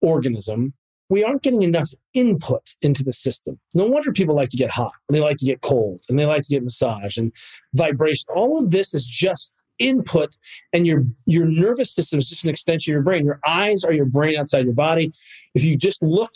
organism, 0.00 0.72
we 1.10 1.24
aren't 1.24 1.42
getting 1.42 1.62
enough 1.62 1.90
input 2.14 2.74
into 2.80 3.04
the 3.04 3.12
system. 3.12 3.58
No 3.74 3.84
wonder 3.84 4.12
people 4.12 4.34
like 4.34 4.48
to 4.50 4.56
get 4.56 4.70
hot 4.70 4.92
and 5.08 5.16
they 5.16 5.20
like 5.20 5.36
to 5.38 5.44
get 5.44 5.60
cold 5.60 6.00
and 6.08 6.18
they 6.18 6.24
like 6.24 6.42
to 6.42 6.48
get 6.48 6.62
massage 6.62 7.18
and 7.18 7.32
vibration. 7.74 8.26
All 8.34 8.62
of 8.62 8.70
this 8.70 8.94
is 8.94 9.06
just 9.06 9.54
input 9.78 10.36
and 10.72 10.86
your 10.86 11.04
your 11.26 11.46
nervous 11.46 11.90
system 11.90 12.18
is 12.18 12.28
just 12.28 12.44
an 12.44 12.50
extension 12.50 12.92
of 12.92 12.94
your 12.94 13.02
brain. 13.02 13.26
Your 13.26 13.40
eyes 13.46 13.82
are 13.84 13.92
your 13.92 14.06
brain 14.06 14.38
outside 14.38 14.64
your 14.64 14.74
body. 14.74 15.12
If 15.54 15.64
you 15.64 15.76
just 15.76 16.00
look 16.02 16.32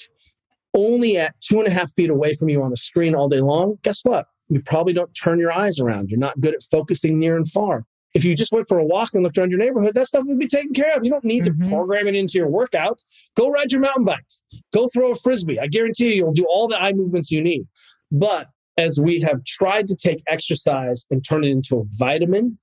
only 0.74 1.18
at 1.18 1.40
two 1.40 1.60
and 1.60 1.68
a 1.68 1.70
half 1.70 1.92
feet 1.92 2.10
away 2.10 2.34
from 2.34 2.48
you 2.48 2.62
on 2.62 2.72
a 2.72 2.76
screen 2.76 3.14
all 3.14 3.28
day 3.28 3.40
long, 3.40 3.78
guess 3.82 4.00
what? 4.02 4.26
You 4.48 4.60
probably 4.60 4.92
don't 4.92 5.14
turn 5.14 5.38
your 5.38 5.52
eyes 5.52 5.78
around. 5.78 6.10
You're 6.10 6.18
not 6.18 6.40
good 6.40 6.54
at 6.54 6.62
focusing 6.64 7.18
near 7.20 7.36
and 7.36 7.48
far. 7.48 7.86
If 8.14 8.24
you 8.24 8.36
just 8.36 8.52
went 8.52 8.68
for 8.68 8.78
a 8.78 8.84
walk 8.84 9.10
and 9.12 9.22
looked 9.24 9.36
around 9.36 9.50
your 9.50 9.58
neighborhood, 9.58 9.94
that 9.94 10.06
stuff 10.06 10.24
would 10.24 10.38
be 10.38 10.46
taken 10.46 10.72
care 10.72 10.96
of. 10.96 11.04
You 11.04 11.10
don't 11.10 11.24
need 11.24 11.44
mm-hmm. 11.44 11.62
to 11.62 11.68
program 11.68 12.06
it 12.06 12.14
into 12.14 12.38
your 12.38 12.48
workout. 12.48 13.02
Go 13.36 13.50
ride 13.50 13.72
your 13.72 13.80
mountain 13.80 14.04
bike. 14.04 14.24
Go 14.72 14.88
throw 14.88 15.12
a 15.12 15.16
frisbee. 15.16 15.58
I 15.58 15.66
guarantee 15.66 16.14
you, 16.14 16.14
you'll 16.14 16.32
do 16.32 16.46
all 16.48 16.68
the 16.68 16.80
eye 16.80 16.92
movements 16.92 17.30
you 17.30 17.42
need. 17.42 17.66
But 18.12 18.48
as 18.76 19.00
we 19.02 19.20
have 19.20 19.44
tried 19.44 19.88
to 19.88 19.96
take 19.96 20.22
exercise 20.28 21.06
and 21.10 21.24
turn 21.24 21.44
it 21.44 21.48
into 21.48 21.78
a 21.78 21.84
vitamin 21.98 22.58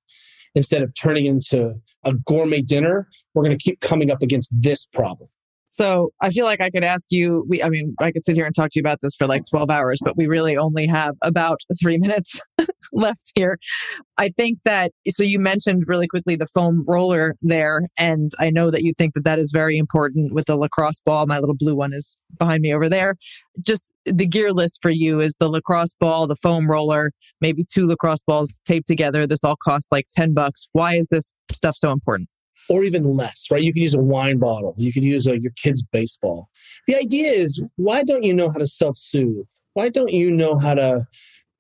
instead 0.55 0.81
of 0.81 0.93
turning 0.93 1.25
into 1.25 1.73
a 2.03 2.13
gourmet 2.13 2.61
dinner, 2.61 3.07
we're 3.33 3.43
going 3.43 3.57
to 3.57 3.63
keep 3.63 3.79
coming 3.79 4.11
up 4.11 4.21
against 4.21 4.53
this 4.61 4.85
problem. 4.85 5.29
So 5.71 6.09
I 6.21 6.31
feel 6.31 6.43
like 6.43 6.59
I 6.59 6.69
could 6.69 6.83
ask 6.83 7.07
you, 7.11 7.45
we, 7.47 7.63
I 7.63 7.69
mean, 7.69 7.95
I 8.01 8.11
could 8.11 8.25
sit 8.25 8.35
here 8.35 8.45
and 8.45 8.53
talk 8.53 8.71
to 8.71 8.79
you 8.79 8.81
about 8.81 8.99
this 9.01 9.15
for 9.15 9.25
like 9.25 9.43
12 9.49 9.69
hours, 9.69 9.99
but 10.03 10.17
we 10.17 10.27
really 10.27 10.57
only 10.57 10.85
have 10.85 11.15
about 11.21 11.61
three 11.81 11.97
minutes 11.99 12.41
left 12.91 13.31
here. 13.35 13.57
I 14.17 14.29
think 14.29 14.59
that, 14.65 14.91
so 15.07 15.23
you 15.23 15.39
mentioned 15.39 15.85
really 15.87 16.07
quickly 16.07 16.35
the 16.35 16.45
foam 16.45 16.83
roller 16.89 17.35
there. 17.41 17.87
And 17.97 18.33
I 18.37 18.49
know 18.49 18.69
that 18.69 18.83
you 18.83 18.93
think 18.97 19.13
that 19.13 19.23
that 19.23 19.39
is 19.39 19.51
very 19.53 19.77
important 19.77 20.33
with 20.33 20.45
the 20.45 20.57
lacrosse 20.57 20.99
ball. 21.05 21.25
My 21.25 21.39
little 21.39 21.55
blue 21.57 21.75
one 21.75 21.93
is 21.93 22.17
behind 22.37 22.61
me 22.61 22.73
over 22.73 22.89
there. 22.89 23.15
Just 23.61 23.93
the 24.05 24.27
gear 24.27 24.51
list 24.51 24.79
for 24.81 24.91
you 24.91 25.21
is 25.21 25.35
the 25.39 25.47
lacrosse 25.47 25.95
ball, 26.01 26.27
the 26.27 26.35
foam 26.35 26.69
roller, 26.69 27.11
maybe 27.39 27.63
two 27.63 27.87
lacrosse 27.87 28.23
balls 28.23 28.57
taped 28.65 28.89
together. 28.89 29.25
This 29.25 29.45
all 29.45 29.55
costs 29.63 29.89
like 29.89 30.07
10 30.17 30.33
bucks. 30.33 30.67
Why 30.73 30.95
is 30.95 31.07
this 31.07 31.31
stuff 31.53 31.77
so 31.77 31.93
important? 31.93 32.27
Or 32.69 32.83
even 32.83 33.15
less, 33.15 33.47
right? 33.51 33.61
You 33.61 33.73
can 33.73 33.81
use 33.81 33.95
a 33.95 34.01
wine 34.01 34.37
bottle. 34.37 34.73
You 34.77 34.93
can 34.93 35.03
use 35.03 35.27
a, 35.27 35.39
your 35.39 35.51
kid's 35.55 35.83
baseball. 35.83 36.49
The 36.87 36.95
idea 36.95 37.31
is, 37.31 37.61
why 37.75 38.03
don't 38.03 38.23
you 38.23 38.33
know 38.33 38.49
how 38.49 38.57
to 38.57 38.67
self-soothe? 38.67 39.47
Why 39.73 39.89
don't 39.89 40.11
you 40.11 40.31
know 40.31 40.57
how 40.57 40.73
to 40.75 41.05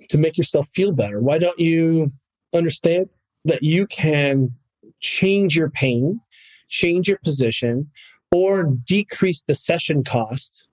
to 0.09 0.17
make 0.17 0.37
yourself 0.37 0.67
feel 0.73 0.91
better? 0.91 1.21
Why 1.21 1.37
don't 1.37 1.59
you 1.59 2.11
understand 2.53 3.07
that 3.45 3.63
you 3.63 3.87
can 3.87 4.51
change 4.99 5.55
your 5.55 5.69
pain, 5.69 6.19
change 6.67 7.07
your 7.07 7.19
position, 7.23 7.89
or 8.31 8.63
decrease 8.63 9.43
the 9.43 9.53
session 9.53 10.03
cost, 10.03 10.63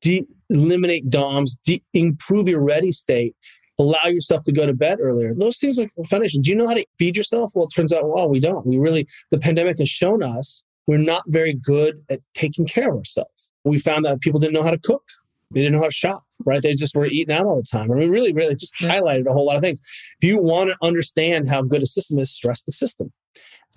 de- 0.00 0.26
eliminate 0.48 1.10
DOMs, 1.10 1.56
de- 1.64 1.82
improve 1.92 2.48
your 2.48 2.60
ready 2.60 2.92
state 2.92 3.36
allow 3.80 4.06
yourself 4.06 4.44
to 4.44 4.52
go 4.52 4.66
to 4.66 4.74
bed 4.74 4.98
earlier. 5.00 5.34
Those 5.34 5.58
things 5.58 5.78
are 5.78 5.88
foundation. 6.06 6.42
Do 6.42 6.50
you 6.50 6.56
know 6.56 6.66
how 6.66 6.74
to 6.74 6.86
feed 6.98 7.16
yourself? 7.16 7.52
Well, 7.54 7.66
it 7.66 7.74
turns 7.74 7.92
out, 7.92 8.08
well, 8.08 8.28
we 8.28 8.40
don't. 8.40 8.66
We 8.66 8.78
really, 8.78 9.06
the 9.30 9.38
pandemic 9.38 9.78
has 9.78 9.88
shown 9.88 10.22
us 10.22 10.62
we're 10.86 10.98
not 10.98 11.22
very 11.28 11.54
good 11.54 12.02
at 12.08 12.20
taking 12.34 12.66
care 12.66 12.90
of 12.90 12.96
ourselves. 12.96 13.52
We 13.64 13.78
found 13.78 14.04
that 14.04 14.20
people 14.20 14.40
didn't 14.40 14.54
know 14.54 14.62
how 14.62 14.70
to 14.70 14.78
cook. 14.78 15.04
They 15.52 15.60
didn't 15.60 15.74
know 15.74 15.80
how 15.80 15.86
to 15.86 15.92
shop, 15.92 16.24
right? 16.44 16.62
They 16.62 16.74
just 16.74 16.94
were 16.94 17.06
eating 17.06 17.34
out 17.34 17.44
all 17.44 17.56
the 17.56 17.62
time. 17.62 17.90
I 17.90 17.94
mean, 17.94 18.10
really, 18.10 18.32
really 18.32 18.54
just 18.54 18.74
highlighted 18.80 19.26
a 19.26 19.32
whole 19.32 19.46
lot 19.46 19.56
of 19.56 19.62
things. 19.62 19.80
If 20.20 20.28
you 20.28 20.40
want 20.40 20.70
to 20.70 20.76
understand 20.82 21.48
how 21.48 21.62
good 21.62 21.82
a 21.82 21.86
system 21.86 22.18
is, 22.18 22.30
stress 22.32 22.62
the 22.62 22.72
system. 22.72 23.12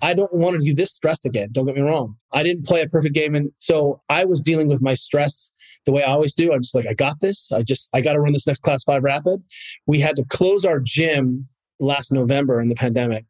I 0.02 0.14
don't 0.14 0.32
want 0.32 0.60
to 0.60 0.66
do 0.66 0.74
this 0.74 0.92
stress 0.92 1.24
again. 1.24 1.48
Don't 1.52 1.66
get 1.66 1.76
me 1.76 1.82
wrong. 1.82 2.16
I 2.32 2.42
didn't 2.42 2.66
play 2.66 2.82
a 2.82 2.88
perfect 2.88 3.14
game. 3.14 3.34
And 3.34 3.52
so 3.58 4.02
I 4.08 4.24
was 4.24 4.40
dealing 4.40 4.68
with 4.68 4.82
my 4.82 4.94
stress 4.94 5.50
the 5.86 5.92
way 5.92 6.02
I 6.02 6.12
always 6.12 6.34
do. 6.34 6.52
I'm 6.52 6.62
just 6.62 6.74
like, 6.74 6.86
I 6.86 6.94
got 6.94 7.20
this. 7.20 7.52
I 7.52 7.62
just, 7.62 7.88
I 7.92 8.00
got 8.00 8.14
to 8.14 8.20
run 8.20 8.32
this 8.32 8.46
next 8.46 8.62
class 8.62 8.84
five 8.84 9.02
rapid. 9.02 9.42
We 9.86 10.00
had 10.00 10.16
to 10.16 10.24
close 10.24 10.64
our 10.64 10.80
gym 10.80 11.48
last 11.80 12.12
November 12.12 12.60
in 12.60 12.68
the 12.68 12.74
pandemic. 12.74 13.24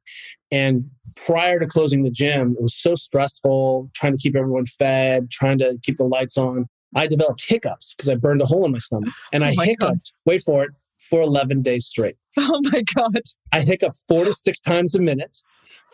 And 0.50 0.82
prior 1.16 1.58
to 1.58 1.66
closing 1.66 2.02
the 2.02 2.10
gym, 2.10 2.54
it 2.58 2.62
was 2.62 2.74
so 2.74 2.94
stressful 2.94 3.90
trying 3.94 4.12
to 4.12 4.18
keep 4.18 4.36
everyone 4.36 4.66
fed, 4.66 5.30
trying 5.30 5.58
to 5.58 5.78
keep 5.82 5.96
the 5.96 6.04
lights 6.04 6.36
on. 6.38 6.66
I 6.94 7.06
developed 7.06 7.44
hiccups 7.44 7.94
because 7.94 8.08
I 8.08 8.14
burned 8.14 8.40
a 8.40 8.46
hole 8.46 8.64
in 8.64 8.72
my 8.72 8.78
stomach 8.78 9.12
and 9.32 9.42
oh 9.42 9.48
I 9.48 9.50
hiccuped, 9.52 9.80
God. 9.80 9.98
wait 10.26 10.42
for 10.42 10.62
it, 10.62 10.70
for 10.98 11.20
11 11.22 11.62
days 11.62 11.86
straight. 11.86 12.16
Oh 12.36 12.60
my 12.64 12.82
God. 12.94 13.20
I 13.52 13.60
hiccup 13.60 13.92
four 14.08 14.24
to 14.24 14.34
six 14.34 14.60
times 14.60 14.96
a 14.96 15.00
minute 15.00 15.38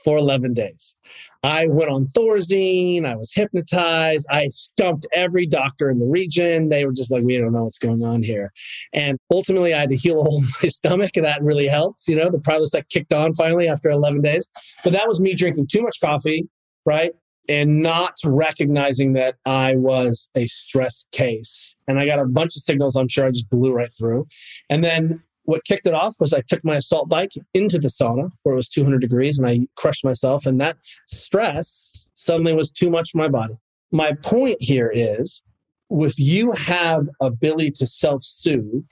for 0.04 0.16
11 0.18 0.54
days. 0.54 0.94
I 1.42 1.66
went 1.66 1.90
on 1.90 2.04
Thorazine. 2.04 3.06
I 3.06 3.16
was 3.16 3.32
hypnotized. 3.32 4.26
I 4.30 4.48
stumped 4.48 5.06
every 5.14 5.46
doctor 5.46 5.90
in 5.90 5.98
the 5.98 6.06
region. 6.06 6.68
They 6.68 6.84
were 6.84 6.92
just 6.92 7.10
like, 7.10 7.22
we 7.22 7.38
don't 7.38 7.52
know 7.52 7.64
what's 7.64 7.78
going 7.78 8.04
on 8.04 8.22
here. 8.22 8.52
And 8.92 9.18
ultimately, 9.30 9.72
I 9.72 9.80
had 9.80 9.90
to 9.90 9.96
heal 9.96 10.20
a 10.20 10.24
hole 10.28 10.38
in 10.38 10.48
my 10.62 10.68
stomach, 10.68 11.16
and 11.16 11.24
that 11.24 11.42
really 11.42 11.66
helped. 11.66 12.02
You 12.08 12.16
know, 12.16 12.30
the 12.30 12.38
Prilosec 12.38 12.88
kicked 12.90 13.12
on 13.12 13.32
finally 13.34 13.68
after 13.68 13.90
11 13.90 14.20
days. 14.20 14.50
But 14.84 14.92
that 14.92 15.08
was 15.08 15.20
me 15.20 15.34
drinking 15.34 15.68
too 15.68 15.82
much 15.82 15.98
coffee, 16.00 16.48
right? 16.84 17.12
And 17.48 17.82
not 17.82 18.14
recognizing 18.24 19.14
that 19.14 19.36
I 19.46 19.76
was 19.76 20.28
a 20.34 20.46
stress 20.46 21.06
case. 21.10 21.74
And 21.88 21.98
I 21.98 22.06
got 22.06 22.18
a 22.18 22.26
bunch 22.26 22.54
of 22.54 22.62
signals 22.62 22.96
I'm 22.96 23.08
sure 23.08 23.26
I 23.26 23.30
just 23.30 23.48
blew 23.48 23.72
right 23.72 23.90
through. 23.98 24.28
And 24.68 24.84
then 24.84 25.22
what 25.50 25.64
kicked 25.64 25.86
it 25.86 25.94
off 25.94 26.14
was 26.20 26.32
I 26.32 26.42
took 26.42 26.64
my 26.64 26.76
assault 26.76 27.08
bike 27.08 27.32
into 27.54 27.80
the 27.80 27.88
sauna 27.88 28.30
where 28.44 28.52
it 28.52 28.56
was 28.56 28.68
200 28.68 29.00
degrees 29.00 29.36
and 29.38 29.48
I 29.48 29.66
crushed 29.74 30.04
myself. 30.04 30.46
And 30.46 30.60
that 30.60 30.76
stress 31.08 32.06
suddenly 32.14 32.52
was 32.52 32.70
too 32.70 32.88
much 32.88 33.10
for 33.10 33.18
my 33.18 33.28
body. 33.28 33.54
My 33.90 34.12
point 34.12 34.58
here 34.60 34.92
is 34.94 35.42
if 35.90 36.20
you 36.20 36.52
have 36.52 37.08
ability 37.20 37.72
to 37.72 37.86
self 37.88 38.22
soothe, 38.22 38.86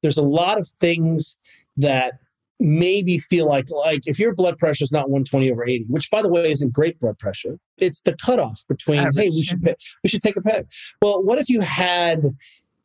there's 0.00 0.16
a 0.16 0.22
lot 0.22 0.58
of 0.58 0.68
things 0.78 1.34
that 1.76 2.14
maybe 2.60 3.18
feel 3.18 3.46
like 3.46 3.68
like 3.70 4.06
if 4.06 4.18
your 4.18 4.32
blood 4.32 4.56
pressure 4.58 4.84
is 4.84 4.92
not 4.92 5.10
120 5.10 5.52
over 5.52 5.62
80 5.68 5.84
which 5.90 6.10
by 6.10 6.22
the 6.22 6.28
way 6.30 6.50
isn't 6.50 6.72
great 6.72 6.98
blood 6.98 7.18
pressure 7.18 7.58
it's 7.76 8.00
the 8.00 8.16
cutoff 8.16 8.64
between 8.66 8.98
Average. 8.98 9.16
hey 9.16 9.28
we 9.28 9.42
should 9.42 9.60
pay, 9.60 9.74
we 10.02 10.08
should 10.08 10.22
take 10.22 10.36
a 10.36 10.40
pill 10.40 10.62
well 11.02 11.22
what 11.22 11.38
if 11.38 11.50
you 11.50 11.60
had 11.60 12.34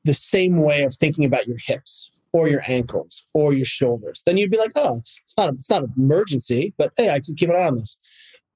the 0.03 0.13
same 0.13 0.57
way 0.57 0.83
of 0.83 0.93
thinking 0.93 1.23
about 1.23 1.47
your 1.47 1.55
hips 1.57 2.11
or 2.33 2.47
your 2.47 2.63
ankles 2.67 3.25
or 3.33 3.53
your 3.53 3.65
shoulders, 3.65 4.21
then 4.25 4.37
you'd 4.37 4.51
be 4.51 4.57
like, 4.57 4.71
oh, 4.75 4.97
it's, 4.97 5.21
not 5.37 5.49
a, 5.49 5.53
it's 5.53 5.69
not 5.69 5.83
an 5.83 5.93
emergency, 5.97 6.73
but 6.77 6.91
hey, 6.97 7.09
I 7.09 7.19
can 7.19 7.35
keep 7.35 7.49
an 7.49 7.55
eye 7.55 7.67
on 7.67 7.75
this. 7.75 7.97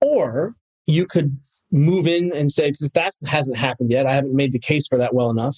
Or 0.02 0.56
you 0.88 1.06
could 1.06 1.38
move 1.72 2.08
in 2.08 2.32
and 2.34 2.52
say, 2.52 2.72
because 2.72 2.92
that 2.92 3.14
hasn't 3.28 3.58
happened 3.58 3.92
yet, 3.92 4.06
I 4.06 4.14
haven't 4.14 4.36
made 4.36 4.52
the 4.52 4.60
case 4.60 4.88
for 4.88 4.98
that 4.98 5.14
well 5.14 5.30
enough. 5.30 5.58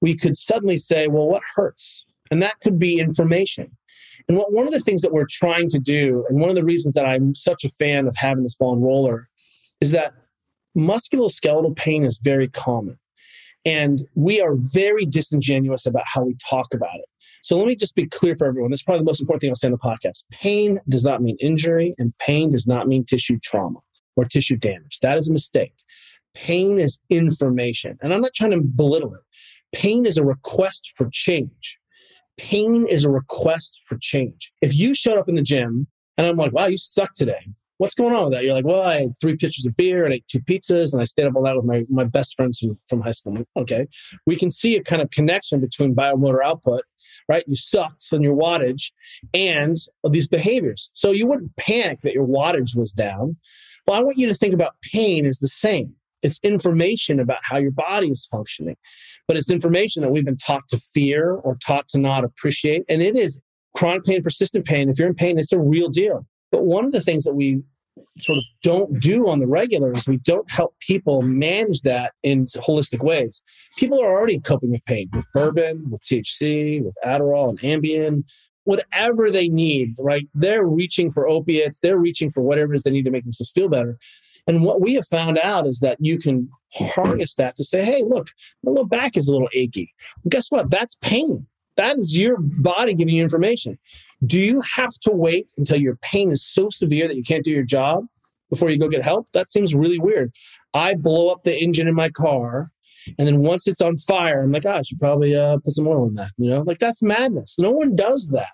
We 0.00 0.16
could 0.16 0.36
suddenly 0.36 0.78
say, 0.78 1.08
well, 1.08 1.28
what 1.28 1.42
hurts? 1.56 2.04
And 2.30 2.42
that 2.42 2.60
could 2.60 2.78
be 2.78 3.00
information. 3.00 3.76
And 4.28 4.36
what, 4.36 4.52
one 4.52 4.66
of 4.66 4.72
the 4.72 4.80
things 4.80 5.02
that 5.02 5.12
we're 5.12 5.26
trying 5.28 5.68
to 5.70 5.78
do, 5.78 6.24
and 6.28 6.40
one 6.40 6.50
of 6.50 6.56
the 6.56 6.64
reasons 6.64 6.94
that 6.94 7.06
I'm 7.06 7.34
such 7.34 7.64
a 7.64 7.68
fan 7.68 8.06
of 8.06 8.14
having 8.16 8.42
this 8.42 8.54
ball 8.54 8.74
and 8.74 8.82
roller, 8.82 9.28
is 9.80 9.90
that 9.92 10.12
musculoskeletal 10.76 11.74
pain 11.76 12.04
is 12.04 12.20
very 12.22 12.48
common. 12.48 12.98
And 13.64 14.02
we 14.14 14.40
are 14.40 14.54
very 14.72 15.04
disingenuous 15.04 15.86
about 15.86 16.04
how 16.06 16.24
we 16.24 16.36
talk 16.48 16.72
about 16.72 16.96
it. 16.96 17.06
So 17.42 17.56
let 17.56 17.66
me 17.66 17.74
just 17.74 17.94
be 17.94 18.06
clear 18.06 18.34
for 18.34 18.46
everyone. 18.46 18.70
This 18.70 18.80
is 18.80 18.84
probably 18.84 19.00
the 19.00 19.06
most 19.06 19.20
important 19.20 19.40
thing 19.40 19.50
I'll 19.50 19.56
say 19.56 19.68
in 19.68 19.72
the 19.72 19.78
podcast. 19.78 20.24
Pain 20.30 20.80
does 20.88 21.04
not 21.04 21.22
mean 21.22 21.36
injury, 21.40 21.94
and 21.98 22.16
pain 22.18 22.50
does 22.50 22.66
not 22.66 22.86
mean 22.86 23.04
tissue 23.04 23.38
trauma 23.42 23.80
or 24.16 24.24
tissue 24.24 24.56
damage. 24.56 24.98
That 25.00 25.16
is 25.16 25.30
a 25.30 25.32
mistake. 25.32 25.74
Pain 26.34 26.78
is 26.78 27.00
information. 27.08 27.98
And 28.02 28.12
I'm 28.12 28.20
not 28.20 28.34
trying 28.34 28.52
to 28.52 28.60
belittle 28.60 29.14
it. 29.14 29.20
Pain 29.72 30.04
is 30.06 30.18
a 30.18 30.24
request 30.24 30.92
for 30.96 31.08
change. 31.12 31.78
Pain 32.36 32.86
is 32.88 33.04
a 33.04 33.10
request 33.10 33.80
for 33.86 33.98
change. 34.00 34.52
If 34.60 34.74
you 34.74 34.94
showed 34.94 35.18
up 35.18 35.28
in 35.28 35.34
the 35.34 35.42
gym 35.42 35.86
and 36.16 36.26
I'm 36.26 36.36
like, 36.36 36.52
wow, 36.52 36.66
you 36.66 36.76
suck 36.76 37.14
today. 37.14 37.48
What's 37.80 37.94
going 37.94 38.14
on 38.14 38.24
with 38.24 38.34
that? 38.34 38.44
You're 38.44 38.52
like, 38.52 38.66
well, 38.66 38.82
I 38.82 39.00
had 39.00 39.12
three 39.18 39.36
pitchers 39.36 39.64
of 39.64 39.74
beer 39.74 40.04
and 40.04 40.12
ate 40.12 40.28
two 40.28 40.40
pizzas 40.40 40.92
and 40.92 41.00
I 41.00 41.04
stayed 41.04 41.26
up 41.26 41.34
all 41.34 41.42
night 41.42 41.56
with 41.56 41.64
my, 41.64 41.86
my 41.88 42.04
best 42.04 42.36
friends 42.36 42.58
from, 42.58 42.78
from 42.90 43.00
high 43.00 43.12
school. 43.12 43.34
Like, 43.34 43.46
okay. 43.56 43.88
We 44.26 44.36
can 44.36 44.50
see 44.50 44.76
a 44.76 44.82
kind 44.82 45.00
of 45.00 45.10
connection 45.12 45.60
between 45.60 45.94
biomotor 45.94 46.44
output 46.44 46.82
right? 47.28 47.44
You 47.46 47.54
sucked 47.54 48.06
on 48.12 48.22
your 48.22 48.36
wattage 48.36 48.90
and 49.32 49.76
these 50.10 50.28
behaviors. 50.28 50.90
So 50.94 51.12
you 51.12 51.26
wouldn't 51.26 51.54
panic 51.56 52.00
that 52.00 52.12
your 52.12 52.26
wattage 52.26 52.76
was 52.76 52.92
down. 52.92 53.36
Well, 53.86 53.98
I 53.98 54.02
want 54.02 54.18
you 54.18 54.26
to 54.26 54.34
think 54.34 54.52
about 54.52 54.74
pain 54.92 55.24
as 55.24 55.38
the 55.38 55.48
same. 55.48 55.94
It's 56.22 56.40
information 56.42 57.20
about 57.20 57.38
how 57.42 57.58
your 57.58 57.70
body 57.70 58.08
is 58.08 58.26
functioning, 58.30 58.76
but 59.26 59.36
it's 59.36 59.50
information 59.50 60.02
that 60.02 60.10
we've 60.10 60.24
been 60.24 60.36
taught 60.36 60.68
to 60.68 60.76
fear 60.76 61.32
or 61.32 61.56
taught 61.64 61.88
to 61.88 62.00
not 62.00 62.24
appreciate. 62.24 62.84
And 62.88 63.00
it 63.00 63.16
is 63.16 63.40
chronic 63.76 64.04
pain, 64.04 64.22
persistent 64.22 64.66
pain. 64.66 64.90
If 64.90 64.98
you're 64.98 65.08
in 65.08 65.14
pain, 65.14 65.38
it's 65.38 65.52
a 65.52 65.60
real 65.60 65.88
deal. 65.88 66.26
But 66.52 66.64
one 66.64 66.84
of 66.84 66.92
the 66.92 67.00
things 67.00 67.24
that 67.24 67.34
we 67.34 67.62
sort 68.18 68.38
of 68.38 68.44
don't 68.62 69.00
do 69.00 69.28
on 69.28 69.38
the 69.38 69.46
regular 69.46 69.92
is 69.92 70.06
we 70.06 70.18
don't 70.18 70.50
help 70.50 70.74
people 70.80 71.22
manage 71.22 71.82
that 71.82 72.12
in 72.22 72.46
holistic 72.46 73.02
ways. 73.02 73.42
People 73.76 74.00
are 74.02 74.10
already 74.10 74.38
coping 74.40 74.70
with 74.70 74.84
pain 74.84 75.08
with 75.12 75.24
bourbon, 75.32 75.90
with 75.90 76.02
THC, 76.02 76.82
with 76.82 76.96
Adderall 77.04 77.50
and 77.50 77.60
Ambien, 77.60 78.24
whatever 78.64 79.30
they 79.30 79.48
need, 79.48 79.96
right? 79.98 80.28
They're 80.34 80.66
reaching 80.66 81.10
for 81.10 81.28
opiates, 81.28 81.80
they're 81.80 81.98
reaching 81.98 82.30
for 82.30 82.42
whatever 82.42 82.72
it 82.72 82.76
is 82.76 82.82
they 82.82 82.90
need 82.90 83.04
to 83.04 83.10
make 83.10 83.24
themselves 83.24 83.52
feel 83.52 83.68
better. 83.68 83.98
And 84.46 84.62
what 84.62 84.80
we 84.80 84.94
have 84.94 85.06
found 85.06 85.38
out 85.38 85.66
is 85.66 85.80
that 85.80 85.98
you 86.00 86.18
can 86.18 86.48
harness 86.74 87.36
that 87.36 87.56
to 87.56 87.64
say, 87.64 87.84
hey, 87.84 88.02
look, 88.02 88.30
my 88.62 88.70
little 88.70 88.86
back 88.86 89.16
is 89.16 89.28
a 89.28 89.32
little 89.32 89.48
achy. 89.54 89.92
Well, 90.22 90.30
guess 90.30 90.50
what? 90.50 90.70
That's 90.70 90.96
pain. 90.96 91.46
That 91.76 91.96
is 91.96 92.16
your 92.16 92.36
body 92.38 92.94
giving 92.94 93.14
you 93.14 93.22
information. 93.22 93.78
Do 94.26 94.38
you 94.38 94.60
have 94.60 94.92
to 95.02 95.12
wait 95.12 95.52
until 95.56 95.80
your 95.80 95.96
pain 95.96 96.30
is 96.30 96.44
so 96.44 96.68
severe 96.70 97.08
that 97.08 97.16
you 97.16 97.22
can't 97.22 97.44
do 97.44 97.50
your 97.50 97.64
job 97.64 98.04
before 98.50 98.70
you 98.70 98.78
go 98.78 98.88
get 98.88 99.02
help? 99.02 99.30
That 99.32 99.48
seems 99.48 99.74
really 99.74 99.98
weird. 99.98 100.32
I 100.74 100.94
blow 100.94 101.28
up 101.28 101.42
the 101.42 101.58
engine 101.58 101.88
in 101.88 101.94
my 101.94 102.10
car, 102.10 102.70
and 103.18 103.26
then 103.26 103.38
once 103.38 103.66
it's 103.66 103.80
on 103.80 103.96
fire, 103.96 104.42
I'm 104.42 104.52
like, 104.52 104.66
oh, 104.66 104.76
I 104.76 104.82
should 104.82 105.00
probably 105.00 105.34
uh, 105.34 105.56
put 105.64 105.74
some 105.74 105.88
oil 105.88 106.06
in 106.06 106.14
that. 106.16 106.32
You 106.36 106.50
know, 106.50 106.60
like 106.62 106.78
that's 106.78 107.02
madness. 107.02 107.58
No 107.58 107.70
one 107.70 107.96
does 107.96 108.28
that. 108.28 108.50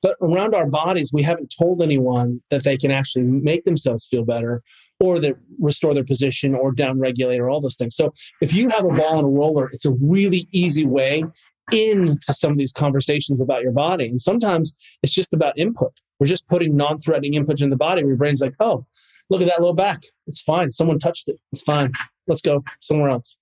But 0.00 0.16
around 0.20 0.54
our 0.54 0.66
bodies, 0.66 1.10
we 1.12 1.24
haven't 1.24 1.52
told 1.58 1.82
anyone 1.82 2.40
that 2.50 2.62
they 2.62 2.76
can 2.76 2.92
actually 2.92 3.24
make 3.24 3.64
themselves 3.64 4.06
feel 4.06 4.24
better 4.24 4.62
or 5.00 5.18
that 5.20 5.34
restore 5.58 5.94
their 5.94 6.04
position 6.04 6.54
or 6.54 6.72
downregulate 6.72 7.38
or 7.38 7.50
all 7.50 7.60
those 7.60 7.76
things. 7.76 7.96
So 7.96 8.12
if 8.40 8.52
you 8.52 8.68
have 8.68 8.84
a 8.84 8.90
ball 8.90 9.18
and 9.18 9.26
a 9.26 9.30
roller, 9.30 9.68
it's 9.72 9.84
a 9.84 9.94
really 10.00 10.48
easy 10.52 10.86
way 10.86 11.24
into 11.72 12.32
some 12.32 12.52
of 12.52 12.58
these 12.58 12.72
conversations 12.72 13.40
about 13.40 13.62
your 13.62 13.72
body. 13.72 14.06
And 14.06 14.20
sometimes 14.20 14.76
it's 15.02 15.12
just 15.12 15.32
about 15.32 15.58
input. 15.58 15.92
We're 16.18 16.26
just 16.26 16.48
putting 16.48 16.76
non 16.76 16.98
threatening 16.98 17.34
input 17.34 17.60
in 17.60 17.70
the 17.70 17.76
body. 17.76 18.02
Your 18.02 18.16
brain's 18.16 18.40
like, 18.40 18.54
oh, 18.60 18.86
look 19.30 19.40
at 19.40 19.48
that 19.48 19.62
low 19.62 19.72
back. 19.72 20.02
It's 20.26 20.40
fine. 20.40 20.72
Someone 20.72 20.98
touched 20.98 21.28
it. 21.28 21.36
It's 21.52 21.62
fine. 21.62 21.92
Let's 22.26 22.40
go 22.40 22.64
somewhere 22.80 23.10
else. 23.10 23.36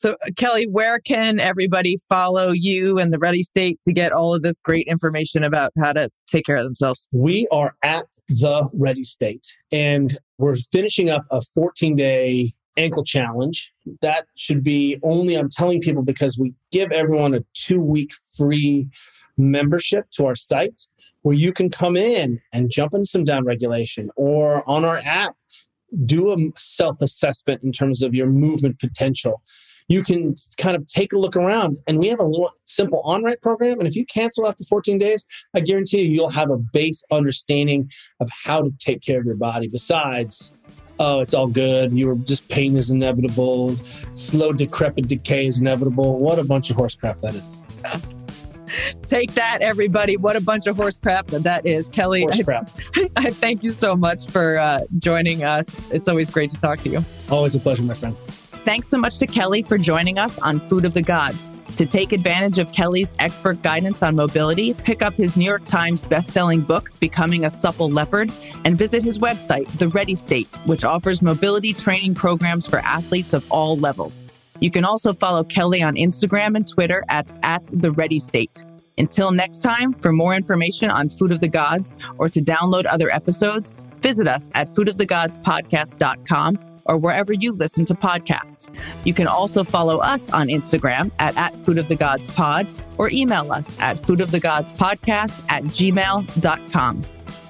So, 0.00 0.16
uh, 0.26 0.30
Kelly, 0.34 0.66
where 0.66 0.98
can 0.98 1.38
everybody 1.40 1.98
follow 2.08 2.52
you 2.52 2.98
and 2.98 3.12
the 3.12 3.18
Ready 3.18 3.42
State 3.42 3.82
to 3.82 3.92
get 3.92 4.12
all 4.12 4.34
of 4.34 4.40
this 4.42 4.58
great 4.58 4.86
information 4.86 5.44
about 5.44 5.72
how 5.78 5.92
to 5.92 6.08
take 6.26 6.46
care 6.46 6.56
of 6.56 6.64
themselves? 6.64 7.06
We 7.12 7.46
are 7.52 7.74
at 7.82 8.06
the 8.28 8.70
Ready 8.72 9.04
State 9.04 9.46
and 9.70 10.18
we're 10.38 10.56
finishing 10.56 11.10
up 11.10 11.26
a 11.30 11.42
14 11.54 11.96
day 11.96 12.54
ankle 12.80 13.04
challenge. 13.04 13.72
That 14.00 14.26
should 14.36 14.64
be 14.64 14.98
only, 15.02 15.34
I'm 15.34 15.50
telling 15.50 15.80
people, 15.80 16.02
because 16.02 16.38
we 16.38 16.54
give 16.72 16.90
everyone 16.90 17.34
a 17.34 17.44
two 17.54 17.80
week 17.80 18.12
free 18.36 18.88
membership 19.36 20.10
to 20.12 20.26
our 20.26 20.34
site 20.34 20.82
where 21.22 21.36
you 21.36 21.52
can 21.52 21.70
come 21.70 21.96
in 21.96 22.40
and 22.52 22.70
jump 22.70 22.94
into 22.94 23.06
some 23.06 23.24
down 23.24 23.44
regulation 23.44 24.10
or 24.16 24.68
on 24.68 24.84
our 24.84 25.00
app, 25.04 25.36
do 26.06 26.32
a 26.32 26.36
self 26.56 27.02
assessment 27.02 27.62
in 27.62 27.72
terms 27.72 28.02
of 28.02 28.14
your 28.14 28.26
movement 28.26 28.78
potential. 28.78 29.42
You 29.88 30.04
can 30.04 30.36
kind 30.56 30.76
of 30.76 30.86
take 30.86 31.12
a 31.12 31.18
look 31.18 31.34
around, 31.34 31.78
and 31.88 31.98
we 31.98 32.06
have 32.08 32.20
a 32.20 32.24
little 32.24 32.52
simple 32.64 33.00
on 33.00 33.24
ramp 33.24 33.42
program. 33.42 33.80
And 33.80 33.88
if 33.88 33.96
you 33.96 34.06
cancel 34.06 34.46
after 34.46 34.62
14 34.62 34.98
days, 34.98 35.26
I 35.52 35.60
guarantee 35.60 36.02
you, 36.02 36.10
you'll 36.10 36.30
have 36.30 36.48
a 36.48 36.58
base 36.58 37.02
understanding 37.10 37.90
of 38.20 38.30
how 38.44 38.62
to 38.62 38.70
take 38.78 39.02
care 39.02 39.18
of 39.18 39.26
your 39.26 39.34
body 39.34 39.66
besides 39.66 40.52
oh, 41.00 41.18
it's 41.18 41.34
all 41.34 41.48
good. 41.48 41.92
You 41.92 42.06
were 42.08 42.14
just 42.14 42.48
pain 42.48 42.76
is 42.76 42.90
inevitable. 42.90 43.74
Slow, 44.14 44.52
decrepit 44.52 45.08
decay 45.08 45.46
is 45.46 45.60
inevitable. 45.60 46.18
What 46.18 46.38
a 46.38 46.44
bunch 46.44 46.70
of 46.70 46.76
horse 46.76 46.94
crap 46.94 47.18
that 47.20 47.34
is. 47.34 47.42
Take 49.02 49.34
that, 49.34 49.62
everybody. 49.62 50.16
What 50.16 50.36
a 50.36 50.40
bunch 50.40 50.68
of 50.68 50.76
horse 50.76 50.98
crap 50.98 51.26
that, 51.28 51.42
that 51.42 51.66
is. 51.66 51.88
Kelly, 51.88 52.22
horse 52.22 52.42
crap. 52.42 52.70
I, 52.94 53.10
I 53.16 53.30
thank 53.30 53.64
you 53.64 53.70
so 53.70 53.96
much 53.96 54.28
for 54.28 54.58
uh, 54.58 54.82
joining 54.98 55.42
us. 55.42 55.74
It's 55.90 56.06
always 56.06 56.30
great 56.30 56.50
to 56.50 56.60
talk 56.60 56.78
to 56.80 56.90
you. 56.90 57.04
Always 57.30 57.56
a 57.56 57.60
pleasure, 57.60 57.82
my 57.82 57.94
friend. 57.94 58.16
Thanks 58.64 58.88
so 58.88 58.98
much 58.98 59.18
to 59.20 59.26
Kelly 59.26 59.62
for 59.62 59.78
joining 59.78 60.18
us 60.18 60.38
on 60.38 60.60
Food 60.60 60.84
of 60.84 60.92
the 60.92 61.00
Gods. 61.00 61.48
To 61.76 61.86
take 61.86 62.12
advantage 62.12 62.58
of 62.58 62.70
Kelly's 62.72 63.14
expert 63.18 63.62
guidance 63.62 64.02
on 64.02 64.14
mobility, 64.14 64.74
pick 64.74 65.00
up 65.00 65.14
his 65.14 65.34
New 65.34 65.46
York 65.46 65.64
Times 65.64 66.04
bestselling 66.04 66.66
book, 66.66 66.90
Becoming 67.00 67.46
a 67.46 67.50
Supple 67.50 67.88
Leopard, 67.88 68.30
and 68.66 68.76
visit 68.76 69.02
his 69.02 69.18
website, 69.18 69.66
The 69.78 69.88
Ready 69.88 70.14
State, 70.14 70.54
which 70.66 70.84
offers 70.84 71.22
mobility 71.22 71.72
training 71.72 72.14
programs 72.14 72.66
for 72.66 72.80
athletes 72.80 73.32
of 73.32 73.50
all 73.50 73.76
levels. 73.76 74.26
You 74.60 74.70
can 74.70 74.84
also 74.84 75.14
follow 75.14 75.42
Kelly 75.42 75.82
on 75.82 75.96
Instagram 75.96 76.54
and 76.54 76.68
Twitter 76.68 77.02
at, 77.08 77.32
at 77.42 77.64
The 77.72 77.92
Ready 77.92 78.18
State. 78.18 78.62
Until 78.98 79.30
next 79.30 79.60
time, 79.60 79.94
for 79.94 80.12
more 80.12 80.34
information 80.34 80.90
on 80.90 81.08
Food 81.08 81.32
of 81.32 81.40
the 81.40 81.48
Gods 81.48 81.94
or 82.18 82.28
to 82.28 82.42
download 82.42 82.84
other 82.84 83.10
episodes, 83.10 83.70
visit 84.02 84.28
us 84.28 84.50
at 84.54 84.68
foodofthegodspodcast.com 84.68 86.69
or 86.90 86.98
wherever 86.98 87.32
you 87.32 87.52
listen 87.52 87.84
to 87.86 87.94
podcasts. 87.94 88.68
You 89.04 89.14
can 89.14 89.28
also 89.28 89.62
follow 89.62 89.98
us 89.98 90.28
on 90.32 90.48
Instagram 90.48 91.12
at, 91.20 91.36
at 91.36 91.54
Food 91.54 91.78
of 91.78 91.86
the 91.86 91.94
Gods 91.94 92.26
Pod 92.26 92.66
or 92.98 93.08
email 93.10 93.52
us 93.52 93.78
at 93.78 93.96
foodofthegodspodcast 93.96 95.44
at 95.48 95.62
gmail.com. 95.64 97.02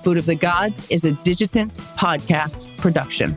Food 0.05 0.19
of 0.19 0.27
the 0.27 0.35
Gods 0.35 0.87
is 0.91 1.07
a 1.07 1.13
Digitant 1.13 1.73
podcast 1.97 2.77
production. 2.77 3.37